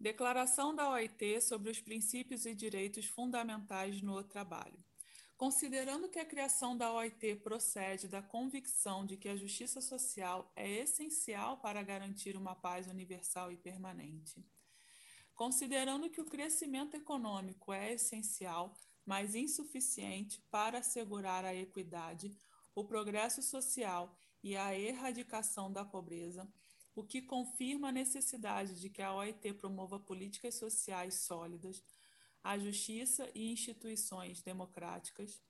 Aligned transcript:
Declaração 0.00 0.72
da 0.72 0.88
OIT 0.90 1.40
sobre 1.40 1.72
os 1.72 1.80
princípios 1.80 2.46
e 2.46 2.54
direitos 2.54 3.06
fundamentais 3.06 4.00
no 4.00 4.22
trabalho. 4.22 4.78
Considerando 5.36 6.08
que 6.08 6.20
a 6.20 6.24
criação 6.24 6.76
da 6.76 6.92
OIT 6.92 7.34
procede 7.42 8.06
da 8.06 8.22
convicção 8.22 9.04
de 9.04 9.16
que 9.16 9.28
a 9.28 9.34
justiça 9.34 9.80
social 9.80 10.52
é 10.54 10.70
essencial 10.82 11.56
para 11.56 11.82
garantir 11.82 12.36
uma 12.36 12.54
paz 12.54 12.86
universal 12.86 13.50
e 13.50 13.56
permanente, 13.56 14.40
considerando 15.34 16.08
que 16.08 16.20
o 16.20 16.26
crescimento 16.26 16.96
econômico 16.96 17.72
é 17.72 17.94
essencial, 17.94 18.76
mas 19.04 19.34
insuficiente 19.34 20.40
para 20.48 20.78
assegurar 20.78 21.44
a 21.44 21.54
equidade, 21.56 22.32
o 22.72 22.84
progresso 22.84 23.42
social 23.42 24.16
e 24.44 24.56
a 24.56 24.78
erradicação 24.78 25.72
da 25.72 25.84
pobreza, 25.84 26.48
o 26.98 27.04
que 27.04 27.22
confirma 27.22 27.90
a 27.90 27.92
necessidade 27.92 28.80
de 28.80 28.90
que 28.90 29.00
a 29.00 29.14
OIT 29.14 29.52
promova 29.52 30.00
políticas 30.00 30.56
sociais 30.56 31.14
sólidas, 31.14 31.80
a 32.42 32.58
justiça 32.58 33.30
e 33.36 33.52
instituições 33.52 34.42
democráticas. 34.42 35.40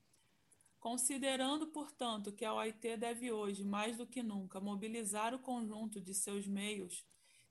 Considerando, 0.79 1.67
portanto, 1.69 2.33
que 2.33 2.45
a 2.45 2.53
OIT 2.53 2.99
deve 2.99 3.33
hoje, 3.33 3.65
mais 3.65 3.97
do 3.97 4.07
que 4.07 4.23
nunca, 4.23 4.61
mobilizar 4.61 5.35
o 5.35 5.39
conjunto 5.39 6.03
de 6.03 6.13
seus 6.13 6.47
meios 6.47 7.03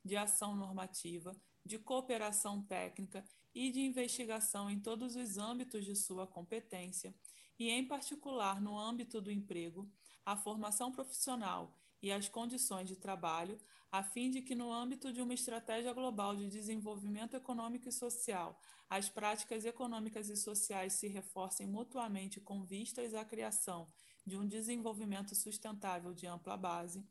de 0.06 0.16
ação 0.16 0.56
normativa, 0.56 1.36
de 1.66 1.80
cooperação 1.80 2.62
técnica 2.62 3.26
e 3.54 3.72
de 3.72 3.82
investigação 3.82 4.70
em 4.70 4.80
todos 4.80 5.16
os 5.16 5.40
âmbitos 5.40 5.84
de 5.84 5.96
sua 5.96 6.28
competência, 6.28 7.16
e, 7.60 7.70
em 7.70 7.86
particular, 7.86 8.62
no 8.62 8.78
âmbito 8.78 9.20
do 9.20 9.32
emprego, 9.32 9.90
a 10.26 10.36
formação 10.36 10.92
profissional 10.92 11.78
e 12.02 12.12
as 12.12 12.30
condições 12.30 12.88
de 12.88 12.96
trabalho, 12.96 13.60
a 13.92 14.04
fim 14.04 14.30
de 14.30 14.42
que, 14.42 14.54
no 14.54 14.72
âmbito 14.72 15.12
de 15.12 15.22
uma 15.22 15.34
estratégia 15.34 15.94
global 15.94 16.36
de 16.36 16.50
desenvolvimento 16.50 17.36
econômico 17.36 17.88
e 17.88 17.92
social, 17.92 18.60
as 18.90 19.10
práticas 19.10 19.66
econômicas 19.66 20.30
e 20.30 20.38
sociais 20.38 20.94
se 20.94 21.08
reforcem 21.08 21.68
mutuamente 21.68 22.40
com 22.40 22.64
vistas 22.64 23.14
à 23.14 23.26
criação 23.26 23.92
de 24.26 24.38
um 24.38 24.48
desenvolvimento 24.48 25.34
sustentável 25.36 26.14
de 26.14 26.28
ampla 26.28 26.58
base, 26.58 27.04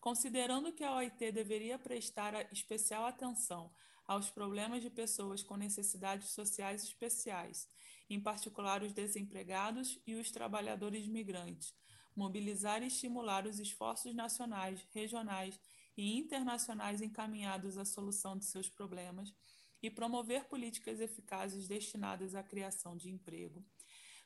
considerando 0.00 0.72
que 0.72 0.84
a 0.84 0.94
OIT 0.96 1.32
deveria 1.32 1.78
prestar 1.78 2.52
especial 2.52 3.06
atenção 3.06 3.72
aos 4.06 4.30
problemas 4.30 4.82
de 4.82 4.90
pessoas 4.90 5.42
com 5.42 5.56
necessidades 5.56 6.30
sociais 6.30 6.84
especiais, 6.84 7.68
em 8.08 8.20
particular 8.20 8.82
os 8.82 8.92
desempregados 8.92 9.98
e 10.06 10.14
os 10.14 10.30
trabalhadores 10.30 11.06
migrantes, 11.06 11.74
mobilizar 12.14 12.82
e 12.82 12.86
estimular 12.86 13.46
os 13.46 13.58
esforços 13.58 14.14
nacionais, 14.14 14.86
regionais 14.92 15.58
e 15.96 16.16
internacionais 16.16 17.00
encaminhados 17.02 17.76
à 17.76 17.84
solução 17.84 18.38
de 18.38 18.44
seus 18.44 18.68
problemas 18.68 19.34
e 19.82 19.90
promover 19.90 20.44
políticas 20.44 21.00
eficazes 21.00 21.68
destinadas 21.68 22.34
à 22.34 22.42
criação 22.42 22.96
de 22.96 23.10
emprego, 23.10 23.64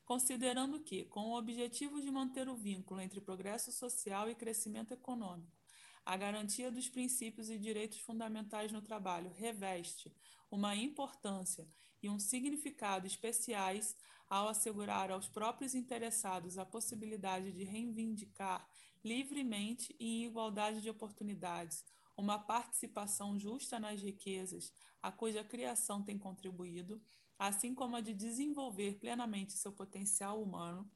considerando 0.04 0.80
que, 0.80 1.04
com 1.04 1.28
o 1.28 1.38
objetivo 1.38 2.00
de 2.00 2.10
manter 2.10 2.48
o 2.48 2.56
vínculo 2.56 3.00
entre 3.00 3.20
progresso 3.20 3.72
social 3.72 4.28
e 4.28 4.34
crescimento 4.34 4.92
econômico, 4.92 5.59
a 6.04 6.16
garantia 6.16 6.70
dos 6.70 6.88
princípios 6.88 7.50
e 7.50 7.58
direitos 7.58 7.98
fundamentais 8.00 8.72
no 8.72 8.82
trabalho 8.82 9.30
reveste 9.30 10.14
uma 10.50 10.74
importância 10.74 11.68
e 12.02 12.08
um 12.08 12.18
significado 12.18 13.06
especiais 13.06 13.96
ao 14.28 14.48
assegurar 14.48 15.10
aos 15.10 15.28
próprios 15.28 15.74
interessados 15.74 16.58
a 16.58 16.64
possibilidade 16.64 17.52
de 17.52 17.64
reivindicar 17.64 18.66
livremente 19.04 19.94
e 19.98 20.06
em 20.06 20.24
igualdade 20.26 20.80
de 20.80 20.90
oportunidades 20.90 21.84
uma 22.16 22.38
participação 22.38 23.38
justa 23.38 23.78
nas 23.80 24.02
riquezas 24.02 24.72
a 25.02 25.10
cuja 25.10 25.42
criação 25.42 26.02
tem 26.02 26.18
contribuído, 26.18 27.02
assim 27.38 27.74
como 27.74 27.96
a 27.96 28.00
de 28.00 28.12
desenvolver 28.12 28.98
plenamente 28.98 29.54
seu 29.54 29.72
potencial 29.72 30.42
humano, 30.42 30.90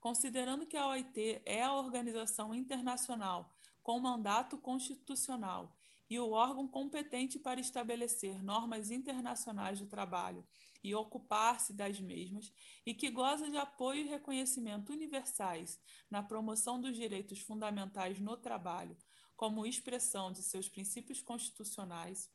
considerando 0.00 0.66
que 0.66 0.76
a 0.76 0.88
OIT 0.88 1.42
é 1.46 1.62
a 1.62 1.74
organização 1.74 2.52
internacional 2.54 3.54
com 3.82 3.98
mandato 3.98 4.58
constitucional 4.58 5.76
e 6.08 6.18
o 6.18 6.30
órgão 6.30 6.66
competente 6.66 7.38
para 7.38 7.60
estabelecer 7.60 8.42
normas 8.42 8.90
internacionais 8.90 9.78
do 9.78 9.86
trabalho 9.86 10.44
e 10.82 10.94
ocupar-se 10.94 11.72
das 11.72 12.00
mesmas, 12.00 12.52
e 12.84 12.94
que 12.94 13.10
goza 13.10 13.48
de 13.50 13.56
apoio 13.56 14.00
e 14.00 14.08
reconhecimento 14.08 14.92
universais 14.92 15.78
na 16.10 16.22
promoção 16.22 16.80
dos 16.80 16.96
direitos 16.96 17.38
fundamentais 17.40 18.18
no 18.18 18.36
trabalho, 18.36 18.96
como 19.36 19.66
expressão 19.66 20.32
de 20.32 20.42
seus 20.42 20.68
princípios 20.68 21.22
constitucionais, 21.22 22.30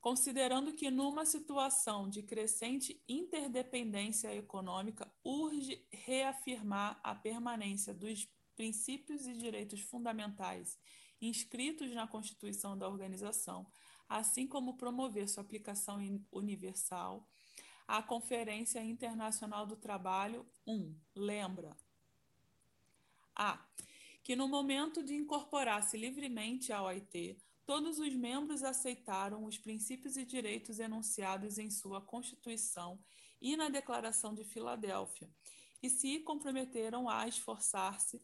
considerando 0.00 0.72
que, 0.72 0.90
numa 0.90 1.24
situação 1.24 2.08
de 2.08 2.22
crescente 2.22 3.02
interdependência 3.08 4.34
econômica, 4.34 5.10
urge 5.24 5.86
reafirmar 5.90 7.00
a 7.02 7.14
permanência 7.14 7.94
dos 7.94 8.28
princípios 8.54 9.26
e 9.26 9.34
direitos 9.34 9.80
fundamentais 9.80 10.78
inscritos 11.20 11.92
na 11.92 12.06
Constituição 12.06 12.76
da 12.76 12.88
organização, 12.88 13.66
assim 14.08 14.46
como 14.46 14.76
promover 14.76 15.28
sua 15.28 15.42
aplicação 15.42 15.98
universal. 16.30 17.28
A 17.86 18.02
Conferência 18.02 18.82
Internacional 18.82 19.66
do 19.66 19.76
Trabalho 19.76 20.46
1 20.66 20.94
lembra 21.14 21.76
a 23.34 23.64
que 24.22 24.34
no 24.34 24.48
momento 24.48 25.02
de 25.02 25.14
incorporar-se 25.14 25.96
livremente 25.96 26.72
à 26.72 26.82
OIT, 26.82 27.36
todos 27.66 27.98
os 27.98 28.14
membros 28.14 28.62
aceitaram 28.62 29.44
os 29.44 29.58
princípios 29.58 30.16
e 30.16 30.24
direitos 30.24 30.78
enunciados 30.78 31.58
em 31.58 31.70
sua 31.70 32.00
Constituição 32.00 32.98
e 33.40 33.56
na 33.56 33.68
Declaração 33.68 34.34
de 34.34 34.44
Filadélfia, 34.44 35.28
e 35.82 35.90
se 35.90 36.20
comprometeram 36.20 37.08
a 37.08 37.28
esforçar-se 37.28 38.22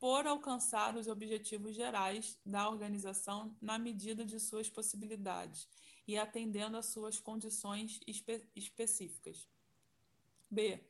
por 0.00 0.26
alcançar 0.26 0.96
os 0.96 1.06
objetivos 1.06 1.76
gerais 1.76 2.40
da 2.44 2.66
organização 2.68 3.54
na 3.60 3.78
medida 3.78 4.24
de 4.24 4.40
suas 4.40 4.70
possibilidades 4.70 5.68
e 6.08 6.16
atendendo 6.16 6.78
às 6.78 6.86
suas 6.86 7.20
condições 7.20 8.00
espe 8.06 8.42
específicas. 8.56 9.46
B. 10.50 10.80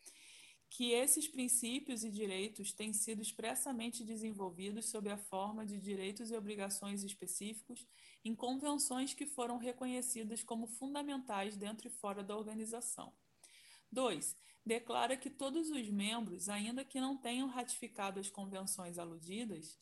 Que 0.71 0.93
esses 0.93 1.27
princípios 1.27 2.05
e 2.05 2.11
direitos 2.11 2.73
têm 2.73 2.93
sido 2.93 3.21
expressamente 3.21 4.05
desenvolvidos 4.05 4.89
sob 4.89 5.11
a 5.11 5.19
forma 5.19 5.67
de 5.67 5.77
direitos 5.77 6.31
e 6.31 6.37
obrigações 6.37 7.03
específicos 7.03 7.85
em 8.25 8.33
convenções 8.37 9.13
que 9.13 9.27
foram 9.27 9.59
reconhecidas 9.59 10.45
como 10.45 10.69
fundamentais 10.69 11.57
dentro 11.57 11.89
e 11.89 11.91
fora 11.91 12.23
da 12.23 12.37
organização. 12.37 13.13
2 13.91 14.37
declara 14.65 15.17
que 15.17 15.31
todos 15.31 15.71
os 15.71 15.89
membros, 15.89 16.49
ainda 16.49 16.85
que 16.85 17.01
não 17.01 17.17
tenham 17.17 17.49
ratificado 17.49 18.21
as 18.21 18.29
convenções 18.29 18.99
aludidas, 18.99 19.79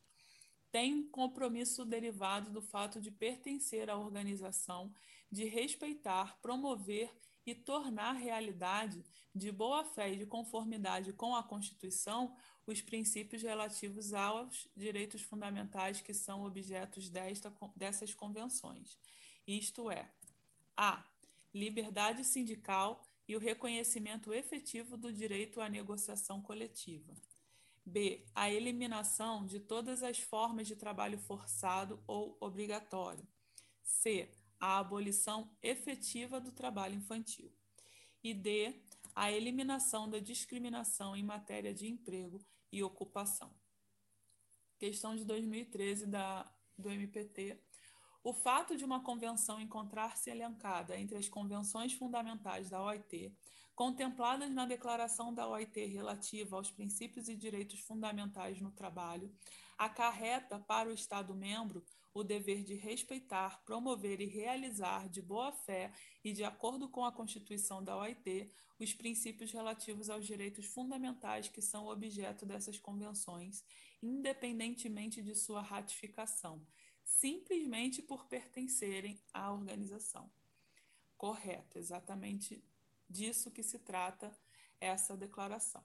têm 0.71 1.03
compromisso 1.09 1.85
derivado 1.85 2.51
do 2.51 2.63
fato 2.63 3.01
de 3.01 3.11
pertencer 3.11 3.91
à 3.91 3.97
organização, 3.97 4.93
de 5.31 5.45
respeitar, 5.45 6.39
promover 6.41 7.11
e 7.45 7.55
tornar 7.55 8.13
realidade, 8.13 9.05
de 9.35 9.51
boa 9.51 9.85
fé 9.85 10.13
e 10.13 10.17
de 10.17 10.27
conformidade 10.27 11.13
com 11.13 11.35
a 11.35 11.43
Constituição, 11.43 12.37
os 12.67 12.83
princípios 12.83 13.43
relativos 13.43 14.13
aos 14.13 14.69
direitos 14.77 15.23
fundamentais 15.23 16.01
que 16.01 16.13
são 16.13 16.45
objetos 16.45 17.09
desta, 17.09 17.53
dessas 17.75 18.13
convenções. 18.13 18.99
Isto 19.47 19.91
é, 19.91 20.11
a 20.77 21.03
liberdade 21.55 22.25
sindical 22.25 23.03
e 23.29 23.37
o 23.37 23.39
reconhecimento 23.39 24.33
efetivo 24.33 24.97
do 24.97 25.13
direito 25.13 25.61
à 25.61 25.69
negociação 25.69 26.41
coletiva. 26.41 27.15
B. 27.85 28.27
A 28.35 28.51
eliminação 28.51 29.45
de 29.45 29.61
todas 29.61 30.03
as 30.03 30.19
formas 30.19 30.67
de 30.67 30.75
trabalho 30.75 31.19
forçado 31.19 32.03
ou 32.07 32.39
obrigatório. 32.41 33.27
C. 33.83 34.31
A 34.59 34.79
abolição 34.79 35.55
efetiva 35.63 36.41
do 36.41 36.51
trabalho 36.51 36.95
infantil. 36.95 37.53
E 38.25 38.33
D. 38.33 38.83
A 39.15 39.31
eliminação 39.31 40.09
da 40.09 40.19
discriminação 40.19 41.15
em 41.15 41.23
matéria 41.23 41.75
de 41.75 41.87
emprego 41.87 42.41
e 42.73 42.83
ocupação. 42.83 43.55
Questão 44.79 45.15
de 45.15 45.25
2013 45.25 46.07
da, 46.07 46.51
do 46.79 46.91
MPT 46.91 47.61
o 48.23 48.33
fato 48.33 48.77
de 48.77 48.85
uma 48.85 49.03
convenção 49.03 49.61
encontrar-se 49.61 50.31
elencada 50.31 50.99
entre 50.99 51.17
as 51.17 51.29
convenções 51.29 51.93
fundamentais 51.93 52.69
da 52.69 52.83
OIT, 52.83 53.33
contempladas 53.75 54.51
na 54.51 54.67
Declaração 54.67 55.33
da 55.33 55.47
OIT 55.49 55.85
relativa 55.87 56.57
aos 56.57 56.71
princípios 56.71 57.29
e 57.29 57.37
direitos 57.37 57.79
fundamentais 57.81 58.61
no 58.61 58.73
trabalho, 58.73 59.33
acarreta 59.79 60.59
para 60.59 60.89
o 60.89 60.93
Estado-membro 60.93 61.85
o 62.13 62.25
dever 62.25 62.65
de 62.65 62.75
respeitar, 62.75 63.63
promover 63.65 64.21
e 64.21 64.27
realizar 64.27 65.09
de 65.09 65.23
boa 65.23 65.53
fé 65.53 65.93
e 66.25 66.33
de 66.33 66.43
acordo 66.43 66.89
com 66.89 67.05
a 67.05 67.13
Constituição 67.13 67.85
da 67.85 67.97
OIT 67.97 68.51
os 68.81 68.93
princípios 68.93 69.53
relativos 69.53 70.11
aos 70.11 70.27
direitos 70.27 70.67
fundamentais 70.67 71.49
que 71.49 71.63
são 71.63 71.87
objeto 71.87 72.45
dessas 72.45 72.79
convenções, 72.79 73.65
independentemente 74.03 75.23
de 75.23 75.37
sua 75.37 75.63
ratificação 75.63 76.65
simplesmente 77.09 78.03
por 78.03 78.27
pertencerem 78.27 79.19
à 79.33 79.51
organização. 79.51 80.31
Correto, 81.17 81.79
exatamente 81.79 82.63
disso 83.09 83.51
que 83.51 83.63
se 83.63 83.79
trata 83.79 84.37
essa 84.79 85.17
declaração. 85.17 85.83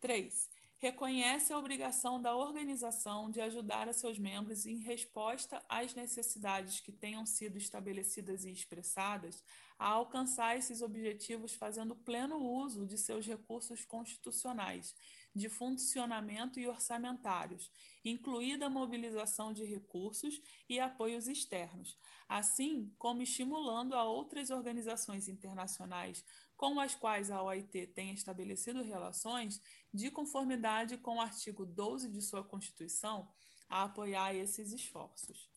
3 0.00 0.50
reconhece 0.82 1.52
a 1.52 1.58
obrigação 1.58 2.20
da 2.20 2.34
organização 2.34 3.30
de 3.30 3.40
ajudar 3.40 3.88
a 3.88 3.92
seus 3.92 4.18
membros 4.18 4.66
em 4.66 4.78
resposta 4.78 5.64
às 5.68 5.94
necessidades 5.94 6.80
que 6.80 6.90
tenham 6.90 7.24
sido 7.24 7.56
estabelecidas 7.56 8.44
e 8.44 8.50
expressadas 8.50 9.44
a 9.82 9.88
alcançar 9.88 10.56
esses 10.56 10.80
objetivos 10.80 11.54
fazendo 11.54 11.96
pleno 11.96 12.38
uso 12.38 12.86
de 12.86 12.96
seus 12.96 13.26
recursos 13.26 13.84
constitucionais, 13.84 14.94
de 15.34 15.48
funcionamento 15.48 16.60
e 16.60 16.68
orçamentários, 16.68 17.68
incluída 18.04 18.66
a 18.66 18.70
mobilização 18.70 19.52
de 19.52 19.64
recursos 19.64 20.40
e 20.68 20.78
apoios 20.78 21.26
externos, 21.26 21.98
assim 22.28 22.94
como 22.96 23.22
estimulando 23.22 23.94
a 23.94 24.04
outras 24.04 24.50
organizações 24.50 25.26
internacionais 25.26 26.24
com 26.56 26.78
as 26.78 26.94
quais 26.94 27.28
a 27.28 27.42
OIT 27.42 27.88
tem 27.88 28.12
estabelecido 28.12 28.84
relações, 28.84 29.60
de 29.92 30.12
conformidade 30.12 30.96
com 30.96 31.16
o 31.16 31.20
artigo 31.20 31.66
12 31.66 32.08
de 32.08 32.22
sua 32.22 32.44
Constituição, 32.44 33.28
a 33.68 33.82
apoiar 33.82 34.32
esses 34.32 34.70
esforços. 34.72 35.50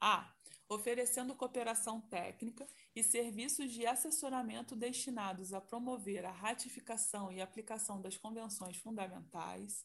A. 0.00 0.32
Oferecendo 0.66 1.34
cooperação 1.34 2.00
técnica 2.00 2.66
e 2.94 3.02
serviços 3.02 3.72
de 3.72 3.86
assessoramento 3.86 4.74
destinados 4.74 5.52
a 5.52 5.60
promover 5.60 6.24
a 6.24 6.30
ratificação 6.30 7.30
e 7.30 7.40
aplicação 7.40 8.00
das 8.00 8.16
convenções 8.16 8.76
fundamentais. 8.76 9.84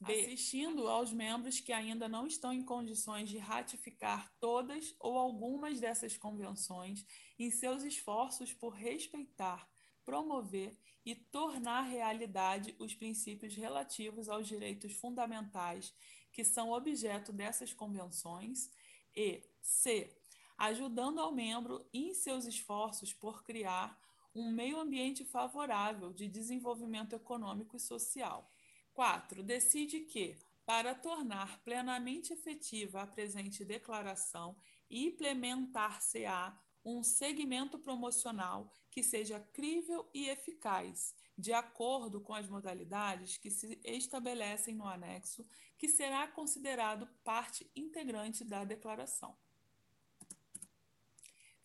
B. 0.00 0.12
Assistindo 0.12 0.88
aos 0.88 1.12
membros 1.12 1.58
que 1.60 1.72
ainda 1.72 2.08
não 2.08 2.26
estão 2.26 2.52
em 2.52 2.64
condições 2.64 3.28
de 3.28 3.38
ratificar 3.38 4.32
todas 4.38 4.94
ou 5.00 5.18
algumas 5.18 5.80
dessas 5.80 6.16
convenções 6.16 7.04
em 7.38 7.50
seus 7.50 7.82
esforços 7.82 8.52
por 8.52 8.70
respeitar 8.70 9.68
promover 10.08 10.74
e 11.04 11.14
tornar 11.14 11.82
realidade 11.82 12.74
os 12.78 12.94
princípios 12.94 13.54
relativos 13.54 14.26
aos 14.26 14.48
direitos 14.48 14.94
fundamentais 14.94 15.94
que 16.32 16.42
são 16.42 16.72
objeto 16.72 17.30
dessas 17.30 17.74
convenções 17.74 18.70
e 19.14 19.42
c. 19.60 20.17
ajudando 20.58 21.20
ao 21.20 21.32
membro 21.32 21.86
em 21.92 22.12
seus 22.12 22.44
esforços 22.44 23.12
por 23.12 23.44
criar 23.44 23.96
um 24.34 24.50
meio 24.50 24.78
ambiente 24.78 25.24
favorável 25.24 26.12
de 26.12 26.28
desenvolvimento 26.28 27.14
econômico 27.14 27.76
e 27.76 27.80
social. 27.80 28.50
4. 28.92 29.42
Decide 29.42 30.00
que, 30.00 30.36
para 30.66 30.94
tornar 30.94 31.62
plenamente 31.62 32.32
efetiva 32.32 33.02
a 33.02 33.06
presente 33.06 33.64
declaração, 33.64 34.56
implementar-se-á 34.90 36.60
um 36.84 37.02
segmento 37.02 37.78
promocional 37.78 38.72
que 38.90 39.02
seja 39.02 39.38
crível 39.52 40.08
e 40.12 40.28
eficaz, 40.28 41.14
de 41.36 41.52
acordo 41.52 42.20
com 42.20 42.34
as 42.34 42.48
modalidades 42.48 43.36
que 43.38 43.50
se 43.50 43.80
estabelecem 43.84 44.74
no 44.74 44.86
anexo, 44.86 45.46
que 45.76 45.88
será 45.88 46.26
considerado 46.26 47.06
parte 47.22 47.70
integrante 47.76 48.44
da 48.44 48.64
declaração. 48.64 49.36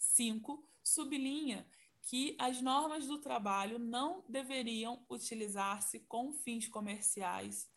5. 0.03 0.67
Sublinha 0.83 1.67
que 2.01 2.35
as 2.37 2.61
normas 2.61 3.07
do 3.07 3.19
trabalho 3.19 3.79
não 3.79 4.23
deveriam 4.27 5.05
utilizar-se 5.09 6.01
com 6.01 6.33
fins 6.33 6.67
comerciais 6.67 7.69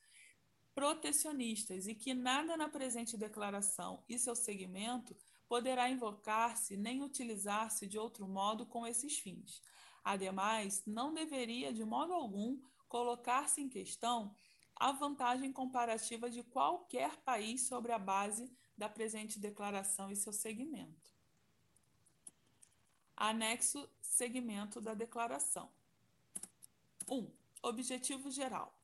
protecionistas 0.75 1.87
e 1.87 1.95
que 1.95 2.13
nada 2.13 2.57
na 2.57 2.69
presente 2.69 3.17
declaração 3.17 4.05
e 4.09 4.19
seu 4.19 4.35
segmento 4.35 5.17
poderá 5.49 5.89
invocar-se 5.89 6.77
nem 6.77 7.03
utilizar-se 7.03 7.87
de 7.87 7.99
outro 7.99 8.29
modo 8.29 8.67
com 8.67 8.87
esses 8.87 9.19
fins. 9.19 9.63
Ademais, 10.05 10.83
não 10.85 11.15
deveria 11.15 11.73
de 11.73 11.85
modo 11.85 12.13
algum 12.13 12.61
colocar-se 12.89 13.61
em 13.61 13.69
questão 13.69 14.35
a 14.75 14.93
vantagem 14.93 15.53
comparativa 15.53 16.29
de 16.29 16.43
qualquer 16.43 17.17
país 17.23 17.67
sobre 17.67 17.93
a 17.93 17.99
base 17.99 18.53
da 18.77 18.89
presente 18.89 19.39
declaração 19.39 20.11
e 20.11 20.17
seu 20.17 20.33
segmento. 20.33 21.16
Anexo 23.17 23.89
segmento 24.01 24.81
da 24.81 24.95
declaração. 24.95 25.71
1. 27.09 27.17
Um, 27.17 27.31
objetivo 27.63 28.31
geral. 28.31 28.79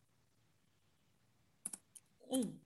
1. 2.29 2.41
Um, 2.41 2.59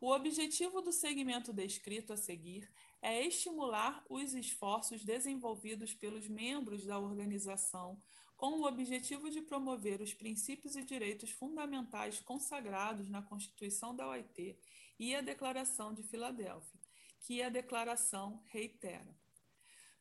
o 0.00 0.10
objetivo 0.12 0.80
do 0.80 0.92
segmento 0.92 1.52
descrito 1.52 2.12
a 2.12 2.16
seguir 2.16 2.70
é 3.02 3.26
estimular 3.26 4.02
os 4.08 4.32
esforços 4.32 5.04
desenvolvidos 5.04 5.92
pelos 5.92 6.26
membros 6.26 6.86
da 6.86 6.98
organização 6.98 8.00
com 8.40 8.60
o 8.60 8.66
objetivo 8.66 9.30
de 9.30 9.42
promover 9.42 10.00
os 10.00 10.14
princípios 10.14 10.74
e 10.74 10.82
direitos 10.82 11.30
fundamentais 11.30 12.20
consagrados 12.20 13.10
na 13.10 13.20
Constituição 13.20 13.94
da 13.94 14.08
OIT 14.08 14.58
e 14.98 15.14
a 15.14 15.20
Declaração 15.20 15.92
de 15.92 16.02
Filadélfia, 16.02 16.80
que 17.20 17.42
a 17.42 17.50
declaração 17.50 18.42
reitera. 18.46 19.14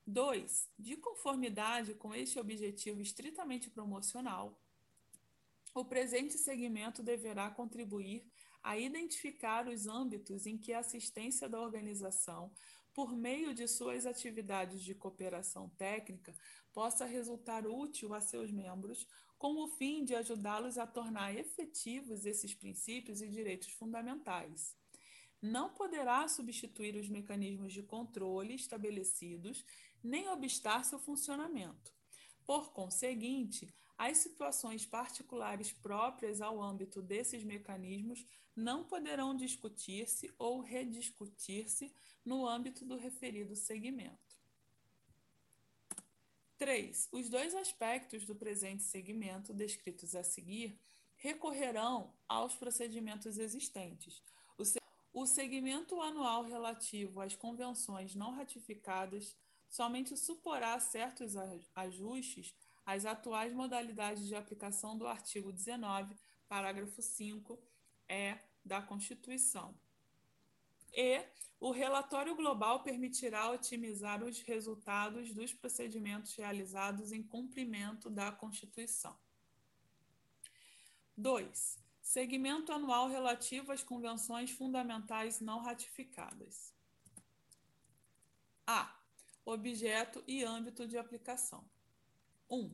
2. 0.10 0.70
De 0.78 0.98
conformidade 0.98 1.94
com 1.94 2.14
este 2.14 2.40
objetivo 2.40 3.02
estritamente 3.02 3.70
promocional, 3.70 4.60
o 5.74 5.86
presente 5.86 6.38
segmento 6.38 7.02
deverá 7.02 7.50
contribuir 7.50 8.26
a 8.62 8.78
identificar 8.78 9.68
os 9.68 9.88
âmbitos 9.88 10.46
em 10.46 10.58
que 10.58 10.74
a 10.74 10.80
assistência 10.80 11.48
da 11.48 11.62
organização 11.62 12.52
por 12.94 13.16
meio 13.16 13.54
de 13.54 13.68
suas 13.68 14.06
atividades 14.06 14.84
de 14.84 14.94
cooperação 14.94 15.70
técnica, 15.78 16.36
possa 16.74 17.06
resultar 17.06 17.66
útil 17.66 18.14
a 18.14 18.22
seus 18.22 18.52
membros, 18.52 19.08
com 19.38 19.64
o 19.64 19.68
fim 19.70 20.04
de 20.04 20.14
ajudá-los 20.16 20.78
a 20.78 20.86
tornar 20.86 21.34
efetivos 21.34 22.26
esses 22.26 22.54
princípios 22.54 23.22
e 23.22 23.30
direitos 23.30 23.72
fundamentais. 23.72 24.76
Não 25.42 25.70
poderá 25.70 26.28
substituir 26.28 26.98
os 26.98 27.08
mecanismos 27.08 27.72
de 27.72 27.82
controle 27.82 28.56
estabelecidos, 28.56 29.66
nem 30.04 30.30
obstar 30.30 30.84
seu 30.86 31.00
funcionamento. 31.00 31.94
Por 32.46 32.72
conseguinte, 32.72 33.74
as 33.98 34.18
situações 34.18 34.86
particulares 34.86 35.72
próprias 35.72 36.42
ao 36.42 36.62
âmbito 36.62 37.02
desses 37.02 37.44
mecanismos 37.44 38.26
não 38.56 38.84
poderão 38.84 39.36
discutir-se 39.36 40.34
ou 40.38 40.62
rediscutir-se 40.62 41.94
no 42.26 42.48
âmbito 42.48 42.86
do 42.86 42.98
referido 42.98 43.56
segmento. 43.56 44.38
3. 46.58 47.08
Os 47.12 47.30
dois 47.30 47.56
aspectos 47.56 48.26
do 48.26 48.36
presente 48.36 48.84
segmento 48.84 49.54
descritos 49.54 50.16
a 50.16 50.24
seguir 50.24 50.80
recorrerão 51.16 52.14
aos 52.28 52.56
procedimentos 52.56 53.38
existentes. 53.38 54.24
O 55.12 55.26
segmento 55.26 56.00
anual 56.02 56.44
relativo 56.44 57.20
às 57.20 57.36
convenções 57.36 58.16
não 58.16 58.32
ratificadas 58.32 59.36
somente 59.70 60.18
suporá 60.18 60.80
certos 60.80 61.36
ajustes 61.76 62.56
às 62.86 63.06
atuais 63.06 63.54
modalidades 63.54 64.26
de 64.26 64.36
aplicação 64.36 64.98
do 64.98 65.08
artigo 65.08 65.52
19, 65.52 66.16
parágrafo 66.48 67.02
5, 67.02 67.60
é 68.08 68.40
da 68.66 68.82
Constituição. 68.82 69.76
E 70.92 71.24
o 71.60 71.72
relatório 71.72 72.36
global 72.36 72.84
permitirá 72.84 73.52
otimizar 73.52 74.24
os 74.24 74.42
resultados 74.42 75.34
dos 75.34 75.54
procedimentos 75.54 76.34
realizados 76.36 77.12
em 77.12 77.22
cumprimento 77.22 78.10
da 78.10 78.32
Constituição. 78.32 79.18
2. 81.16 81.78
Segmento 82.02 82.72
anual 82.72 83.08
relativo 83.08 83.72
às 83.72 83.84
convenções 83.84 84.50
fundamentais 84.52 85.40
não 85.40 85.60
ratificadas. 85.60 86.74
A. 88.66 88.99
Objeto 89.52 90.24
e 90.28 90.44
âmbito 90.44 90.88
de 90.88 90.96
aplicação. 90.96 91.66
1. 92.52 92.72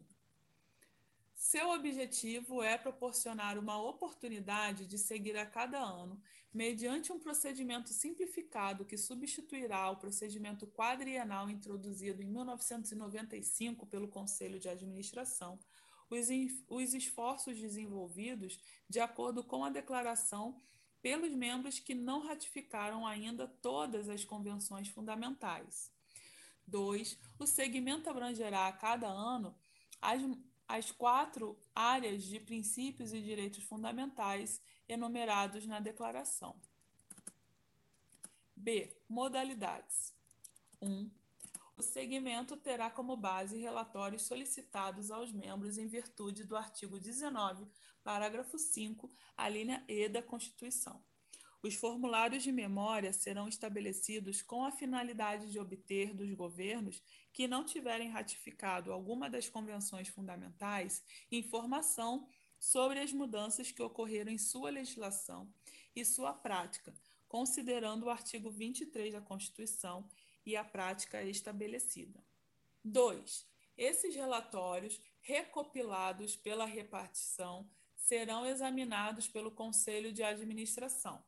Seu 1.34 1.70
objetivo 1.70 2.62
é 2.62 2.78
proporcionar 2.78 3.58
uma 3.58 3.82
oportunidade 3.82 4.86
de 4.86 4.98
seguir 4.98 5.38
a 5.38 5.46
cada 5.46 5.80
ano, 5.80 6.22
mediante 6.54 7.14
um 7.14 7.20
procedimento 7.20 7.94
simplificado 7.94 8.84
que 8.84 8.98
substituirá 8.98 9.90
o 9.90 9.96
procedimento 9.96 10.68
quadrienal 10.68 11.50
introduzido 11.50 12.22
em 12.22 12.26
1995 12.26 13.86
pelo 13.86 14.10
Conselho 14.10 14.60
de 14.60 14.68
Administração, 14.68 15.58
os, 16.10 16.28
os 16.68 16.94
esforços 16.94 17.58
desenvolvidos 17.58 18.60
de 18.90 19.00
acordo 19.00 19.46
com 19.46 19.64
a 19.64 19.70
declaração 19.70 20.62
pelos 21.02 21.34
membros 21.34 21.80
que 21.80 21.96
não 21.96 22.20
ratificaram 22.20 23.08
ainda 23.08 23.48
todas 23.48 24.10
as 24.10 24.26
convenções 24.26 24.90
fundamentais. 24.90 25.95
2. 26.68 27.18
O 27.40 27.46
segmento 27.46 28.10
abrangerá 28.10 28.68
a 28.68 28.74
cada 28.74 29.08
ano 29.08 29.56
as 30.02 30.22
as 30.68 30.92
quatro 30.92 31.58
áreas 31.74 32.24
de 32.24 32.40
princípios 32.40 33.14
e 33.14 33.22
direitos 33.22 33.64
fundamentais 33.64 34.62
enumerados 34.88 35.66
na 35.66 35.80
Declaração. 35.80 36.60
B. 38.56 38.96
Modalidades. 39.08 40.14
1. 40.82 40.90
Um, 40.90 41.12
o 41.78 41.84
segmento 41.84 42.56
terá 42.56 42.90
como 42.90 43.18
base 43.18 43.58
relatórios 43.58 44.24
solicitados 44.24 45.12
aos 45.12 45.32
membros 45.32 45.78
em 45.78 45.88
virtude 45.88 46.46
do 46.46 46.56
artigo 46.56 46.98
19, 46.98 47.68
parágrafo 48.02 48.58
5, 48.58 49.12
a 49.36 49.50
linha 49.50 49.84
E 49.88 50.08
da 50.08 50.24
Constituição. 50.24 51.04
Os 51.62 51.74
formulários 51.74 52.44
de 52.44 52.52
memória 52.52 53.12
serão 53.12 53.48
estabelecidos 53.48 54.42
com 54.42 54.64
a 54.64 54.72
finalidade 54.72 55.52
de 55.52 55.60
obter 55.60 56.14
dos 56.14 56.32
governos 56.34 57.02
que 57.34 57.48
não 57.48 57.64
tiverem 57.66 58.10
ratificado 58.10 58.92
alguma 58.92 59.30
das 59.30 59.50
convenções 59.50 60.08
fundamentais 60.08 61.04
informação 61.32 62.28
sobre 62.60 63.00
as 63.00 63.12
mudanças 63.12 63.72
que 63.72 63.82
ocorreram 63.82 64.32
em 64.32 64.38
sua 64.38 64.70
legislação 64.70 65.52
e 65.96 66.06
sua 66.06 66.34
prática, 66.34 66.94
considerando 67.28 68.04
o 68.04 68.10
artigo 68.10 68.50
23 68.52 69.14
da 69.14 69.22
Constituição 69.22 70.08
e 70.46 70.56
a 70.56 70.64
prática 70.64 71.24
estabelecida. 71.24 72.24
2. 72.84 73.48
Esses 73.78 74.16
relatórios, 74.16 75.02
recopilados 75.20 76.36
pela 76.36 76.66
repartição, 76.66 77.68
serão 77.96 78.46
examinados 78.46 79.28
pelo 79.28 79.50
Conselho 79.50 80.14
de 80.14 80.22
Administração 80.22 81.24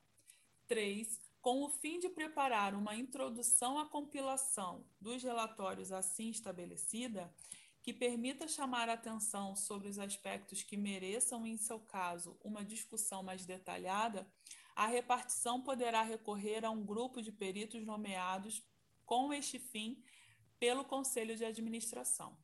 3. 0.68 1.20
Com 1.42 1.64
o 1.64 1.70
fim 1.70 2.00
de 2.00 2.10
preparar 2.10 2.76
uma 2.76 2.96
introdução 2.96 3.80
à 3.80 3.86
compilação 3.86 4.86
dos 5.00 5.24
relatórios 5.24 5.92
assim 5.92 6.30
estabelecida, 6.30 7.34
que 7.82 7.94
permita 7.94 8.48
chamar 8.48 8.90
atenção 8.90 9.56
sobre 9.56 9.88
os 9.88 9.98
aspectos 9.98 10.62
que 10.62 10.76
mereçam, 10.76 11.48
em 11.48 11.56
seu 11.56 11.80
caso, 11.80 12.38
uma 12.44 12.66
discussão 12.66 13.24
mais 13.24 13.46
detalhada, 13.46 14.30
a 14.76 14.88
repartição 14.88 15.62
poderá 15.62 16.04
recorrer 16.04 16.66
a 16.66 16.70
um 16.70 16.86
grupo 16.86 17.22
de 17.22 17.32
peritos 17.32 17.86
nomeados 17.86 18.62
com 19.06 19.32
este 19.32 19.58
fim 19.58 20.04
pelo 20.60 20.84
Conselho 20.84 21.36
de 21.36 21.46
Administração. 21.46 22.38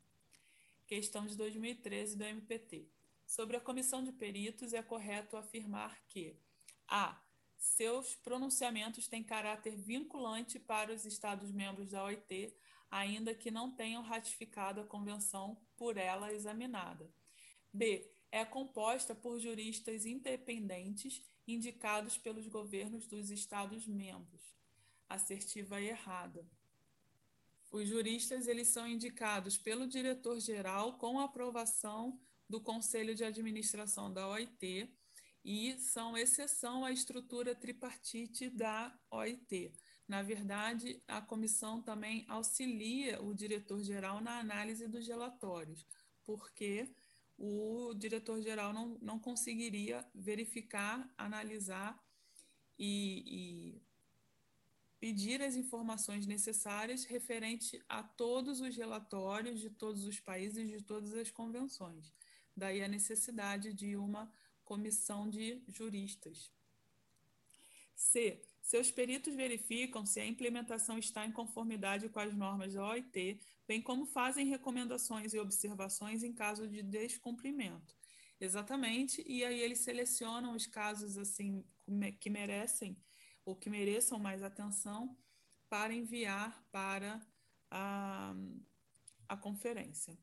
Questão 0.88 1.25
de 1.25 1.36
2013 1.36 2.15
do 2.15 2.24
MPT. 2.24 2.89
Sobre 3.25 3.58
a 3.58 3.62
comissão 3.62 4.03
de 4.03 4.12
peritos, 4.12 4.74
é 4.74 4.82
correto 4.82 5.36
afirmar 5.36 6.01
que 6.08 6.39
a 6.88 7.22
seus 7.63 8.13
pronunciamentos 8.15 9.08
têm 9.08 9.24
caráter 9.24 9.77
vinculante 9.77 10.60
para 10.60 10.93
os 10.93 11.05
Estados-membros 11.05 11.91
da 11.91 12.03
OIT, 12.03 12.53
ainda 12.91 13.34
que 13.34 13.50
não 13.50 13.72
tenham 13.72 14.03
ratificado 14.03 14.82
a 14.82 14.86
convenção 14.86 15.58
por 15.77 15.96
ela 15.96 16.34
examinada. 16.34 17.10
B. 17.72 18.12
É 18.29 18.43
composta 18.43 19.15
por 19.15 19.39
juristas 19.39 20.05
independentes 20.05 21.24
indicados 21.48 22.17
pelos 22.17 22.48
governos 22.48 23.08
dos 23.08 23.29
Estados-membros. 23.29 24.41
Assertiva 25.08 25.82
errada. 25.82 26.46
Os 27.72 27.88
juristas 27.88 28.46
eles 28.46 28.67
são 28.67 28.86
indicados 28.88 29.58
pelo 29.58 29.88
diretor-geral 29.88 30.98
com 30.98 31.20
aprovação 31.20 32.20
do 32.50 32.60
Conselho 32.60 33.15
de 33.15 33.24
Administração 33.24 34.12
da 34.12 34.27
OIT 34.27 34.93
e 35.43 35.77
são 35.77 36.17
exceção 36.17 36.85
à 36.85 36.91
estrutura 36.91 37.53
tripartite 37.53 38.50
da 38.50 38.97
OIT. 39.12 39.73
Na 40.07 40.21
verdade, 40.21 41.01
a 41.07 41.21
comissão 41.21 41.81
também 41.81 42.25
auxilia 42.27 43.21
o 43.21 43.33
diretor-geral 43.33 44.21
na 44.21 44.39
análise 44.39 44.88
dos 44.88 45.07
relatórios, 45.07 45.85
porque 46.25 46.89
o 47.38 47.93
diretor-geral 47.95 48.73
não, 48.73 48.97
não 49.01 49.19
conseguiria 49.19 50.05
verificar, 50.13 51.12
analisar 51.17 52.01
e, 52.77 53.23
e 53.25 53.81
pedir 55.00 55.41
as 55.41 55.55
informações 55.55 56.25
necessárias 56.25 57.03
referente 57.03 57.83
a 57.89 58.01
todos 58.01 58.62
os 58.62 58.75
relatórios 58.77 59.59
de 59.59 59.69
todos 59.69 60.05
os 60.05 60.19
países, 60.19 60.69
de 60.69 60.81
todas 60.81 61.13
as 61.13 61.29
convenções. 61.29 62.13
Daí 62.55 62.83
a 62.83 62.88
necessidade 62.88 63.73
de 63.73 63.97
uma 63.97 64.31
comissão 64.63 65.29
de 65.29 65.62
juristas. 65.67 66.51
C. 67.96 68.41
Seus 68.62 68.89
peritos 68.89 69.36
verificam 69.36 70.05
se 70.05 70.20
a 70.20 70.25
implementação 70.25 70.98
está 70.98 71.25
em 71.25 71.32
conformidade 71.32 72.08
com 72.10 72.20
as 72.20 72.34
normas 72.34 72.74
da 72.74 72.88
OIT, 72.88 73.39
bem 73.67 73.82
como 73.82 74.05
fazem 74.05 74.48
recomendações 74.48 75.34
e 75.34 75.39
observações 75.39 76.24
em 76.24 76.34
caso 76.34 76.67
de 76.67 76.82
descumprimento. 76.82 77.96
Exatamente, 78.39 79.24
e 79.27 79.43
aí 79.43 79.60
eles 79.60 79.79
selecionam 79.79 80.55
os 80.55 80.65
casos 80.65 81.17
assim 81.17 81.63
que 82.20 82.29
merecem 82.29 82.98
ou 83.46 83.55
que 83.55 83.70
mereçam 83.70 84.17
mais 84.17 84.41
atenção 84.43 85.17
para 85.70 85.93
enviar 85.93 86.63
para 86.72 87.22
a, 87.70 88.34
a 89.27 89.38
conferência. 89.38 90.17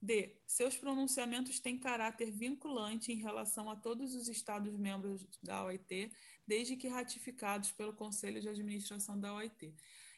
D. 0.00 0.36
Seus 0.46 0.76
pronunciamentos 0.76 1.58
têm 1.58 1.78
caráter 1.78 2.30
vinculante 2.30 3.12
em 3.12 3.16
relação 3.16 3.68
a 3.68 3.76
todos 3.76 4.14
os 4.14 4.28
Estados-membros 4.28 5.26
da 5.42 5.64
OIT, 5.64 6.12
desde 6.46 6.76
que 6.76 6.88
ratificados 6.88 7.72
pelo 7.72 7.92
Conselho 7.92 8.40
de 8.40 8.48
Administração 8.48 9.18
da 9.18 9.34
OIT. 9.34 9.74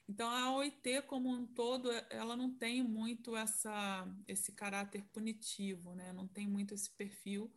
Então, 0.09 0.29
a 0.29 0.53
OIT 0.55 1.03
como 1.03 1.31
um 1.31 1.47
todo, 1.47 1.91
ela 2.11 2.37
não 2.37 2.53
tem 2.53 2.83
muito 2.83 3.37
essa, 3.37 4.07
esse 4.27 4.53
caráter 4.53 5.05
punitivo, 5.13 5.95
né? 5.95 6.13
não 6.13 6.27
tem 6.27 6.47
muito 6.47 6.75
esse 6.75 6.91
perfil. 6.91 7.51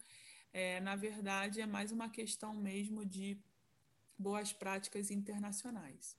É, 0.53 0.79
na 0.79 0.95
verdade, 0.95 1.61
é 1.61 1.65
mais 1.65 1.91
uma 1.91 2.09
questão 2.09 2.53
mesmo 2.53 3.03
de 3.03 3.41
boas 4.17 4.53
práticas 4.53 5.09
internacionais. 5.09 6.15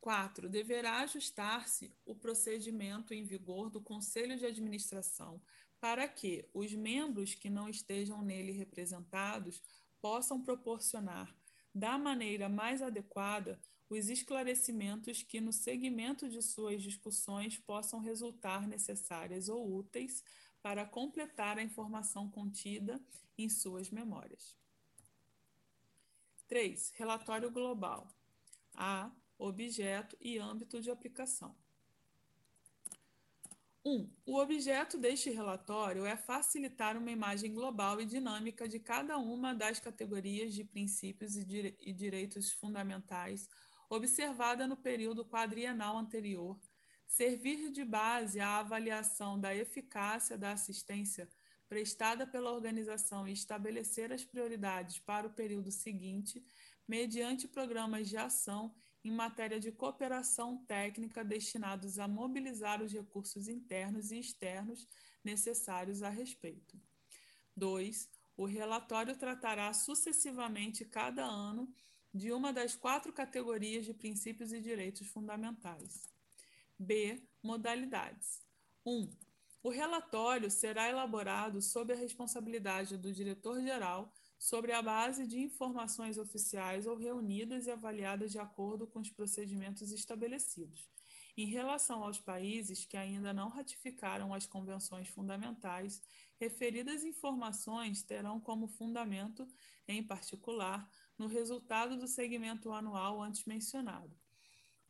4. 0.00 0.48
Deverá 0.48 1.00
ajustar-se 1.00 1.94
o 2.04 2.14
procedimento 2.14 3.12
em 3.12 3.24
vigor 3.24 3.70
do 3.70 3.80
Conselho 3.80 4.36
de 4.36 4.46
Administração 4.46 5.40
para 5.80 6.08
que 6.08 6.48
os 6.54 6.72
membros 6.72 7.34
que 7.34 7.50
não 7.50 7.68
estejam 7.68 8.22
nele 8.22 8.52
representados 8.52 9.62
possam 10.00 10.42
proporcionar, 10.42 11.34
da 11.74 11.98
maneira 11.98 12.48
mais 12.48 12.80
adequada, 12.80 13.60
os 13.88 14.08
esclarecimentos 14.08 15.22
que, 15.22 15.40
no 15.40 15.52
segmento 15.52 16.28
de 16.28 16.42
suas 16.42 16.82
discussões, 16.82 17.58
possam 17.58 18.00
resultar 18.00 18.66
necessárias 18.66 19.48
ou 19.48 19.76
úteis 19.76 20.24
para 20.62 20.84
completar 20.84 21.58
a 21.58 21.62
informação 21.62 22.28
contida 22.28 23.00
em 23.38 23.48
suas 23.48 23.90
memórias. 23.90 24.56
3. 26.48 26.92
Relatório 26.96 27.50
global. 27.50 28.08
A 28.74 29.10
objeto 29.38 30.16
e 30.20 30.38
âmbito 30.38 30.80
de 30.80 30.90
aplicação. 30.90 31.54
1. 33.84 33.90
Um, 33.90 34.10
o 34.26 34.38
objeto 34.38 34.98
deste 34.98 35.30
relatório 35.30 36.04
é 36.04 36.16
facilitar 36.16 36.96
uma 36.96 37.10
imagem 37.10 37.54
global 37.54 38.00
e 38.00 38.06
dinâmica 38.06 38.68
de 38.68 38.80
cada 38.80 39.16
uma 39.16 39.54
das 39.54 39.78
categorias 39.78 40.54
de 40.54 40.64
princípios 40.64 41.36
e, 41.36 41.44
dire 41.44 41.76
e 41.80 41.92
direitos 41.92 42.50
fundamentais 42.52 43.48
observada 43.88 44.66
no 44.66 44.76
período 44.76 45.24
quadrienal 45.24 45.96
anterior, 45.96 46.58
servir 47.06 47.70
de 47.70 47.84
base 47.84 48.40
à 48.40 48.58
avaliação 48.58 49.38
da 49.38 49.54
eficácia 49.54 50.36
da 50.36 50.52
assistência 50.52 51.28
prestada 51.68 52.26
pela 52.26 52.52
organização 52.52 53.26
e 53.26 53.32
estabelecer 53.32 54.12
as 54.12 54.24
prioridades 54.24 54.98
para 54.98 55.26
o 55.26 55.32
período 55.32 55.70
seguinte, 55.70 56.44
mediante 56.86 57.48
programas 57.48 58.08
de 58.08 58.16
ação 58.16 58.74
em 59.06 59.10
matéria 59.12 59.60
de 59.60 59.70
cooperação 59.70 60.56
técnica 60.66 61.24
destinados 61.24 61.96
a 61.96 62.08
mobilizar 62.08 62.82
os 62.82 62.92
recursos 62.92 63.46
internos 63.46 64.10
e 64.10 64.18
externos 64.18 64.84
necessários 65.22 66.02
a 66.02 66.08
respeito. 66.08 66.76
2. 67.56 68.10
O 68.36 68.46
relatório 68.46 69.16
tratará 69.16 69.72
sucessivamente 69.72 70.84
cada 70.84 71.24
ano 71.24 71.72
de 72.12 72.32
uma 72.32 72.52
das 72.52 72.74
quatro 72.74 73.12
categorias 73.12 73.84
de 73.84 73.94
princípios 73.94 74.52
e 74.52 74.60
direitos 74.60 75.06
fundamentais. 75.06 76.10
B. 76.76 77.22
Modalidades. 77.40 78.42
1. 78.84 78.90
Um, 78.90 79.10
o 79.62 79.70
relatório 79.70 80.50
será 80.50 80.88
elaborado 80.88 81.62
sob 81.62 81.92
a 81.92 81.96
responsabilidade 81.96 82.96
do 82.96 83.12
diretor-geral 83.12 84.12
sobre 84.38 84.72
a 84.72 84.82
base 84.82 85.26
de 85.26 85.38
informações 85.40 86.18
oficiais 86.18 86.86
ou 86.86 86.96
reunidas 86.96 87.66
e 87.66 87.70
avaliadas 87.70 88.32
de 88.32 88.38
acordo 88.38 88.86
com 88.86 89.00
os 89.00 89.10
procedimentos 89.10 89.90
estabelecidos. 89.92 90.88
Em 91.36 91.46
relação 91.46 92.02
aos 92.02 92.18
países 92.18 92.86
que 92.86 92.96
ainda 92.96 93.32
não 93.32 93.48
ratificaram 93.48 94.32
as 94.32 94.46
convenções 94.46 95.08
fundamentais, 95.08 96.02
referidas 96.40 97.04
informações 97.04 98.02
terão 98.02 98.40
como 98.40 98.68
fundamento, 98.68 99.46
em 99.86 100.02
particular, 100.02 100.88
no 101.18 101.26
resultado 101.26 101.96
do 101.98 102.08
segmento 102.08 102.72
anual 102.72 103.22
antes 103.22 103.44
mencionado. 103.44 104.16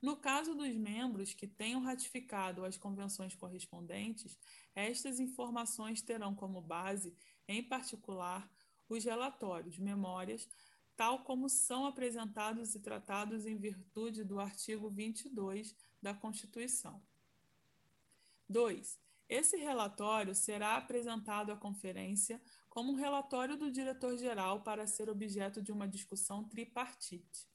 No 0.01 0.17
caso 0.17 0.55
dos 0.55 0.75
membros 0.77 1.35
que 1.35 1.49
tenham 1.49 1.81
ratificado 1.81 2.65
as 2.65 2.77
convenções 2.77 3.35
correspondentes, 3.35 4.39
estas 4.75 5.19
informações 5.19 6.01
terão 6.03 6.33
como 6.35 6.61
base, 6.61 7.17
em 7.49 7.63
particular, 7.63 8.49
os 8.89 9.05
relatórios, 9.05 9.79
memórias, 9.79 10.49
tal 10.97 11.21
como 11.25 11.49
são 11.49 11.87
apresentados 11.87 12.75
e 12.75 12.81
tratados 12.81 13.47
em 13.47 13.57
virtude 13.57 14.25
do 14.25 14.41
artigo 14.41 14.89
22 14.89 15.75
da 16.01 16.15
Constituição. 16.15 17.03
2. 18.49 18.99
Esse 19.29 19.57
relatório 19.57 20.35
será 20.35 20.77
apresentado 20.77 21.51
à 21.51 21.57
conferência 21.57 22.41
como 22.71 22.93
um 22.93 22.95
relatório 22.95 23.57
do 23.57 23.71
diretor-geral 23.71 24.63
para 24.63 24.87
ser 24.87 25.11
objeto 25.11 25.61
de 25.61 25.73
uma 25.73 25.89
discussão 25.89 26.45
tripartite. 26.45 27.49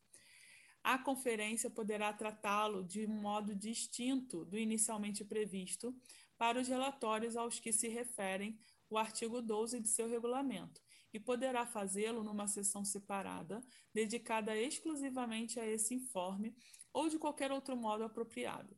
A 0.84 0.98
conferência 0.98 1.70
poderá 1.70 2.12
tratá-lo 2.12 2.84
de 2.84 3.06
um 3.06 3.22
modo 3.22 3.56
distinto 3.56 4.44
do 4.46 4.58
inicialmente 4.58 5.24
previsto 5.24 5.96
para 6.38 6.60
os 6.60 6.68
relatórios 6.68 7.38
aos 7.38 7.60
que 7.60 7.72
se 7.72 7.88
referem 7.88 8.60
o 8.90 8.98
artigo 8.98 9.42
12 9.42 9.80
de 9.80 9.88
seu 9.88 10.10
regulamento 10.10 10.82
e 11.14 11.20
poderá 11.20 11.66
fazê-lo 11.66 12.24
numa 12.24 12.48
sessão 12.48 12.84
separada, 12.86 13.64
dedicada 13.94 14.56
exclusivamente 14.56 15.60
a 15.60 15.66
esse 15.66 15.94
informe 15.94 16.56
ou 16.94 17.10
de 17.10 17.18
qualquer 17.18 17.52
outro 17.52 17.76
modo 17.76 18.04
apropriado. 18.04 18.76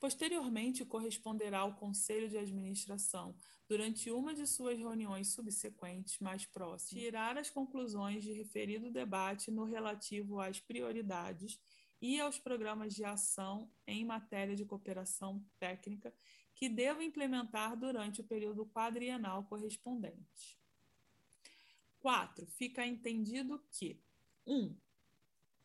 Posteriormente, 0.00 0.84
corresponderá 0.84 1.58
ao 1.58 1.74
Conselho 1.74 2.28
de 2.28 2.38
Administração, 2.38 3.36
durante 3.68 4.10
uma 4.10 4.32
de 4.32 4.46
suas 4.46 4.78
reuniões 4.78 5.32
subsequentes 5.34 6.20
mais 6.20 6.46
próximas, 6.46 7.02
tirar 7.02 7.36
as 7.36 7.50
conclusões 7.50 8.22
de 8.22 8.32
referido 8.32 8.92
debate 8.92 9.50
no 9.50 9.64
relativo 9.64 10.40
às 10.40 10.60
prioridades 10.60 11.60
e 12.00 12.20
aos 12.20 12.38
programas 12.38 12.94
de 12.94 13.04
ação 13.04 13.70
em 13.86 14.04
matéria 14.04 14.54
de 14.54 14.64
cooperação 14.64 15.44
técnica 15.58 16.14
que 16.54 16.68
deva 16.68 17.02
implementar 17.02 17.76
durante 17.76 18.20
o 18.20 18.24
período 18.24 18.66
quadrienal 18.66 19.44
correspondente. 19.44 20.58
4. 22.00 22.46
Fica 22.46 22.86
entendido 22.86 23.62
que 23.70 24.00
1. 24.46 24.54
Um, 24.54 24.76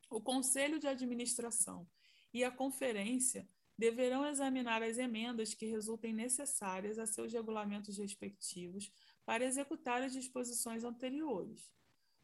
o 0.09 0.21
Conselho 0.21 0.79
de 0.79 0.87
Administração 0.87 1.87
e 2.33 2.43
a 2.43 2.51
Conferência 2.51 3.47
deverão 3.77 4.25
examinar 4.25 4.83
as 4.83 4.97
emendas 4.97 5.53
que 5.53 5.65
resultem 5.65 6.13
necessárias 6.13 6.99
a 6.99 7.07
seus 7.07 7.33
regulamentos 7.33 7.97
respectivos 7.97 8.91
para 9.25 9.43
executar 9.43 10.01
as 10.01 10.13
disposições 10.13 10.83
anteriores. 10.83 11.71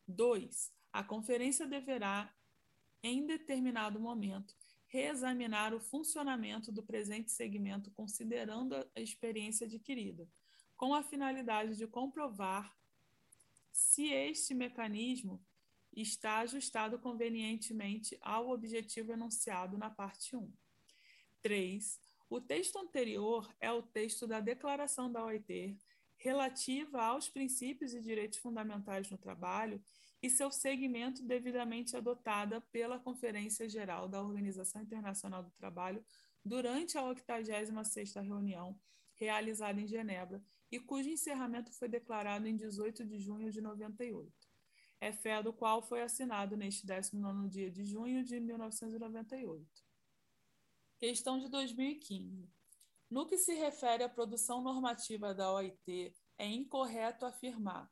2. 0.07 0.71
A 0.91 1.03
conferência 1.03 1.67
deverá, 1.67 2.33
em 3.03 3.25
determinado 3.25 3.99
momento, 3.99 4.55
reexaminar 4.87 5.73
o 5.73 5.79
funcionamento 5.79 6.71
do 6.71 6.83
presente 6.83 7.31
segmento 7.31 7.91
considerando 7.91 8.75
a 8.75 8.99
experiência 8.99 9.67
adquirida, 9.67 10.27
com 10.75 10.93
a 10.93 11.03
finalidade 11.03 11.77
de 11.77 11.85
comprovar 11.85 12.75
se 13.71 14.07
este 14.07 14.53
mecanismo 14.53 15.43
está 15.91 16.39
ajustado 16.39 16.99
convenientemente 16.99 18.17
ao 18.21 18.49
objetivo 18.49 19.11
enunciado 19.11 19.77
na 19.77 19.89
parte 19.89 20.35
1. 20.35 20.51
3. 21.41 21.99
O 22.29 22.39
texto 22.39 22.77
anterior 22.77 23.51
é 23.59 23.71
o 23.71 23.81
texto 23.81 24.27
da 24.27 24.39
Declaração 24.39 25.11
da 25.11 25.23
OIT 25.23 25.77
relativa 26.17 27.01
aos 27.01 27.29
princípios 27.29 27.93
e 27.93 28.01
direitos 28.01 28.39
fundamentais 28.39 29.09
no 29.09 29.17
trabalho 29.17 29.81
e 30.21 30.29
seu 30.29 30.51
segmento 30.51 31.23
devidamente 31.23 31.95
adotada 31.95 32.59
pela 32.59 32.99
Conferência 32.99 33.69
Geral 33.69 34.07
da 34.07 34.21
Organização 34.21 34.81
Internacional 34.81 35.43
do 35.43 35.51
Trabalho 35.51 36.03
durante 36.43 36.97
a 36.97 37.03
86ª 37.03 38.21
reunião 38.21 38.77
realizada 39.15 39.79
em 39.79 39.87
Genebra 39.87 40.43
e 40.71 40.79
cujo 40.79 41.09
encerramento 41.09 41.73
foi 41.73 41.87
declarado 41.87 42.47
em 42.47 42.55
18 42.55 43.05
de 43.05 43.19
junho 43.19 43.51
de 43.51 43.61
98. 43.61 44.31
É 45.01 45.11
fé 45.11 45.41
do 45.41 45.53
qual 45.53 45.81
foi 45.81 46.01
assinado 46.01 46.57
neste 46.57 46.85
19º 46.85 47.47
dia 47.47 47.71
de 47.71 47.85
junho 47.85 48.23
de 48.23 48.39
1998. 48.39 49.65
Questão 50.99 51.39
de 51.39 51.47
2015. 51.49 52.49
No 53.09 53.25
que 53.25 53.37
se 53.37 53.53
refere 53.55 54.03
à 54.03 54.09
produção 54.09 54.61
normativa 54.61 55.33
da 55.33 55.51
OIT, 55.51 56.13
é 56.37 56.45
incorreto 56.45 57.25
afirmar 57.25 57.89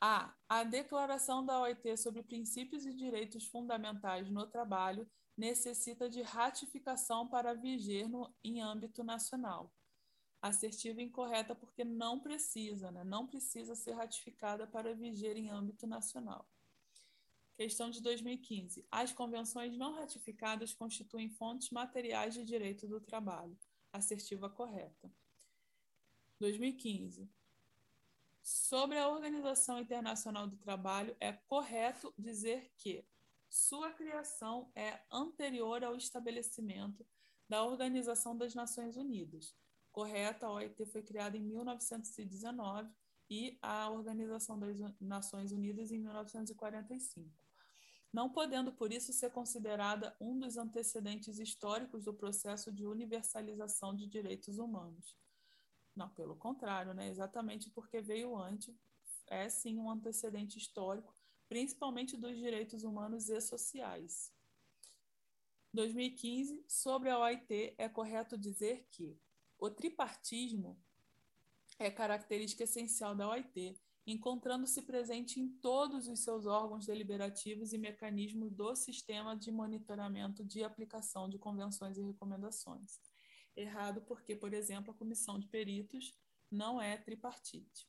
a. 0.00 0.34
A 0.48 0.64
Declaração 0.64 1.44
da 1.44 1.60
OIT 1.60 1.96
sobre 1.98 2.22
Princípios 2.22 2.86
e 2.86 2.94
Direitos 2.94 3.46
Fundamentais 3.46 4.30
no 4.30 4.46
Trabalho 4.46 5.08
necessita 5.36 6.08
de 6.08 6.22
ratificação 6.22 7.28
para 7.28 7.54
viger 7.54 8.08
no, 8.08 8.34
em 8.42 8.60
âmbito 8.60 9.04
nacional. 9.04 9.72
Assertiva 10.40 11.02
incorreta 11.02 11.54
porque 11.54 11.84
não 11.84 12.20
precisa, 12.20 12.90
né? 12.90 13.02
não 13.02 13.26
precisa 13.26 13.74
ser 13.74 13.92
ratificada 13.92 14.66
para 14.66 14.94
viger 14.94 15.36
em 15.36 15.50
âmbito 15.50 15.86
nacional. 15.86 16.48
Questão 17.56 17.90
de 17.90 18.00
2015. 18.00 18.86
As 18.88 19.12
convenções 19.12 19.76
não 19.76 19.94
ratificadas 19.94 20.72
constituem 20.72 21.28
fontes 21.28 21.70
materiais 21.70 22.34
de 22.34 22.44
direito 22.44 22.86
do 22.86 23.00
trabalho. 23.00 23.58
Assertiva 23.92 24.48
correta. 24.48 25.10
2015. 26.38 27.28
Sobre 28.40 28.96
a 28.96 29.08
Organização 29.08 29.80
Internacional 29.80 30.46
do 30.46 30.56
Trabalho, 30.56 31.16
é 31.18 31.32
correto 31.32 32.14
dizer 32.16 32.72
que 32.76 33.04
sua 33.48 33.90
criação 33.90 34.70
é 34.74 35.00
anterior 35.10 35.82
ao 35.82 35.96
estabelecimento 35.96 37.04
da 37.48 37.64
Organização 37.64 38.36
das 38.36 38.54
Nações 38.54 38.96
Unidas. 38.96 39.56
Correto, 39.98 40.46
a 40.46 40.52
OIT 40.52 40.86
foi 40.86 41.02
criada 41.02 41.36
em 41.36 41.42
1919 41.42 42.88
e 43.28 43.58
a 43.60 43.90
Organização 43.90 44.56
das 44.56 44.78
Nações 45.00 45.50
Unidas 45.50 45.90
em 45.90 45.98
1945 45.98 47.28
não 48.12 48.30
podendo 48.30 48.72
por 48.72 48.92
isso 48.92 49.12
ser 49.12 49.32
considerada 49.32 50.16
um 50.20 50.38
dos 50.38 50.56
antecedentes 50.56 51.40
históricos 51.40 52.04
do 52.04 52.14
processo 52.14 52.72
de 52.72 52.86
universalização 52.86 53.92
de 53.92 54.06
direitos 54.06 54.58
humanos. 54.58 55.16
Não, 55.96 56.08
pelo 56.10 56.36
contrário, 56.36 56.94
né? 56.94 57.08
exatamente 57.08 57.68
porque 57.68 58.00
veio 58.00 58.36
antes, 58.36 58.72
é 59.26 59.48
sim 59.48 59.80
um 59.80 59.90
antecedente 59.90 60.58
histórico, 60.58 61.12
principalmente 61.48 62.16
dos 62.16 62.36
direitos 62.36 62.84
humanos 62.84 63.28
e 63.28 63.40
sociais. 63.40 64.32
2015, 65.74 66.64
sobre 66.68 67.10
a 67.10 67.18
OIT, 67.18 67.74
é 67.76 67.88
correto 67.88 68.38
dizer 68.38 68.86
que 68.92 69.20
o 69.58 69.70
tripartismo 69.70 70.78
é 71.78 71.90
característica 71.90 72.64
essencial 72.64 73.14
da 73.14 73.28
OIT 73.28 73.78
encontrando-se 74.06 74.80
presente 74.82 75.38
em 75.38 75.48
todos 75.48 76.08
os 76.08 76.20
seus 76.20 76.46
órgãos 76.46 76.86
deliberativos 76.86 77.74
e 77.74 77.78
mecanismos 77.78 78.50
do 78.50 78.74
sistema 78.74 79.36
de 79.36 79.52
monitoramento 79.52 80.42
de 80.42 80.64
aplicação 80.64 81.28
de 81.28 81.38
convenções 81.38 81.98
e 81.98 82.02
recomendações. 82.02 82.98
Errado 83.54 84.00
porque, 84.02 84.34
por 84.34 84.54
exemplo, 84.54 84.92
a 84.92 84.96
comissão 84.96 85.38
de 85.38 85.46
peritos 85.46 86.16
não 86.50 86.80
é 86.80 86.96
tripartite. 86.96 87.86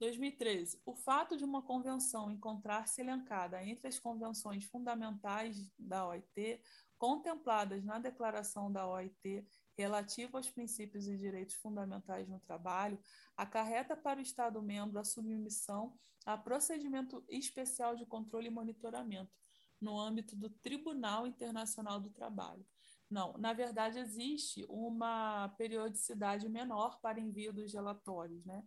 2013. 0.00 0.80
O 0.86 0.94
fato 0.94 1.36
de 1.36 1.44
uma 1.44 1.60
convenção 1.60 2.30
encontrar-se 2.30 3.00
elencada 3.00 3.62
entre 3.62 3.88
as 3.88 3.98
convenções 3.98 4.64
fundamentais 4.64 5.70
da 5.78 6.08
OIT, 6.08 6.62
contempladas 6.96 7.84
na 7.84 7.98
Declaração 7.98 8.72
da 8.72 8.88
OIT 8.88 9.46
relativo 9.76 10.36
aos 10.36 10.50
princípios 10.50 11.06
e 11.06 11.16
direitos 11.16 11.54
fundamentais 11.56 12.28
no 12.28 12.40
trabalho 12.40 12.98
acarreta 13.36 13.96
para 13.96 14.20
o 14.20 14.22
Estado-membro 14.22 14.98
a 14.98 15.04
submissão 15.04 15.98
a 16.24 16.38
procedimento 16.38 17.22
especial 17.28 17.96
de 17.96 18.06
controle 18.06 18.48
e 18.48 18.50
monitoramento 18.50 19.32
no 19.80 19.98
âmbito 19.98 20.34
do 20.34 20.48
Tribunal 20.48 21.26
Internacional 21.26 22.00
do 22.00 22.10
Trabalho. 22.10 22.64
Não, 23.10 23.36
na 23.36 23.52
verdade, 23.52 23.98
existe 23.98 24.64
uma 24.68 25.48
periodicidade 25.58 26.48
menor 26.48 26.98
para 27.00 27.20
envio 27.20 27.52
dos 27.52 27.72
relatórios. 27.74 28.44
Né? 28.46 28.64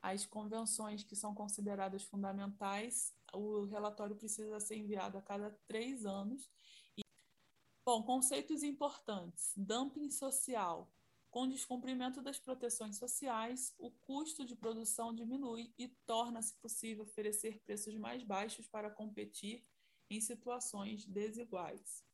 As 0.00 0.24
convenções 0.24 1.02
que 1.02 1.16
são 1.16 1.34
consideradas 1.34 2.04
fundamentais, 2.04 3.12
o 3.34 3.64
relatório 3.64 4.14
precisa 4.14 4.60
ser 4.60 4.76
enviado 4.76 5.18
a 5.18 5.22
cada 5.22 5.50
três 5.66 6.06
anos 6.06 6.48
Bom, 7.90 8.04
conceitos 8.04 8.62
importantes: 8.62 9.52
dumping 9.56 10.08
social. 10.10 10.94
Com 11.28 11.48
descumprimento 11.48 12.22
das 12.22 12.38
proteções 12.38 12.96
sociais, 12.96 13.74
o 13.80 13.90
custo 13.90 14.44
de 14.44 14.54
produção 14.54 15.12
diminui 15.12 15.74
e 15.76 15.88
torna-se 16.06 16.54
possível 16.58 17.02
oferecer 17.02 17.58
preços 17.64 17.92
mais 17.96 18.22
baixos 18.22 18.68
para 18.68 18.92
competir 18.92 19.66
em 20.08 20.20
situações 20.20 21.04
desiguais. 21.04 22.04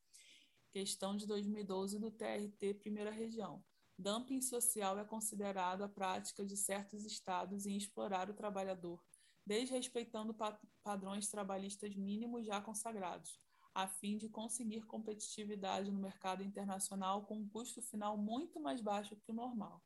Questão 0.72 1.14
de 1.14 1.26
2012 1.26 1.98
do 1.98 2.10
TRT 2.10 2.72
Primeira 2.80 3.10
Região. 3.10 3.62
Dumping 3.98 4.40
social 4.40 4.98
é 4.98 5.04
considerado 5.04 5.82
a 5.82 5.88
prática 5.90 6.42
de 6.42 6.56
certos 6.56 7.04
estados 7.04 7.66
em 7.66 7.76
explorar 7.76 8.30
o 8.30 8.34
trabalhador, 8.34 9.04
desrespeitando 9.44 10.34
padrões 10.82 11.28
trabalhistas 11.28 11.94
mínimos 11.94 12.46
já 12.46 12.62
consagrados, 12.62 13.38
a 13.76 13.86
fim 13.86 14.16
de 14.16 14.26
conseguir 14.26 14.86
competitividade 14.86 15.90
no 15.90 15.98
mercado 15.98 16.42
internacional 16.42 17.26
com 17.26 17.36
um 17.36 17.46
custo 17.46 17.82
final 17.82 18.16
muito 18.16 18.58
mais 18.58 18.80
baixo 18.80 19.14
que 19.16 19.30
o 19.30 19.34
normal. 19.34 19.82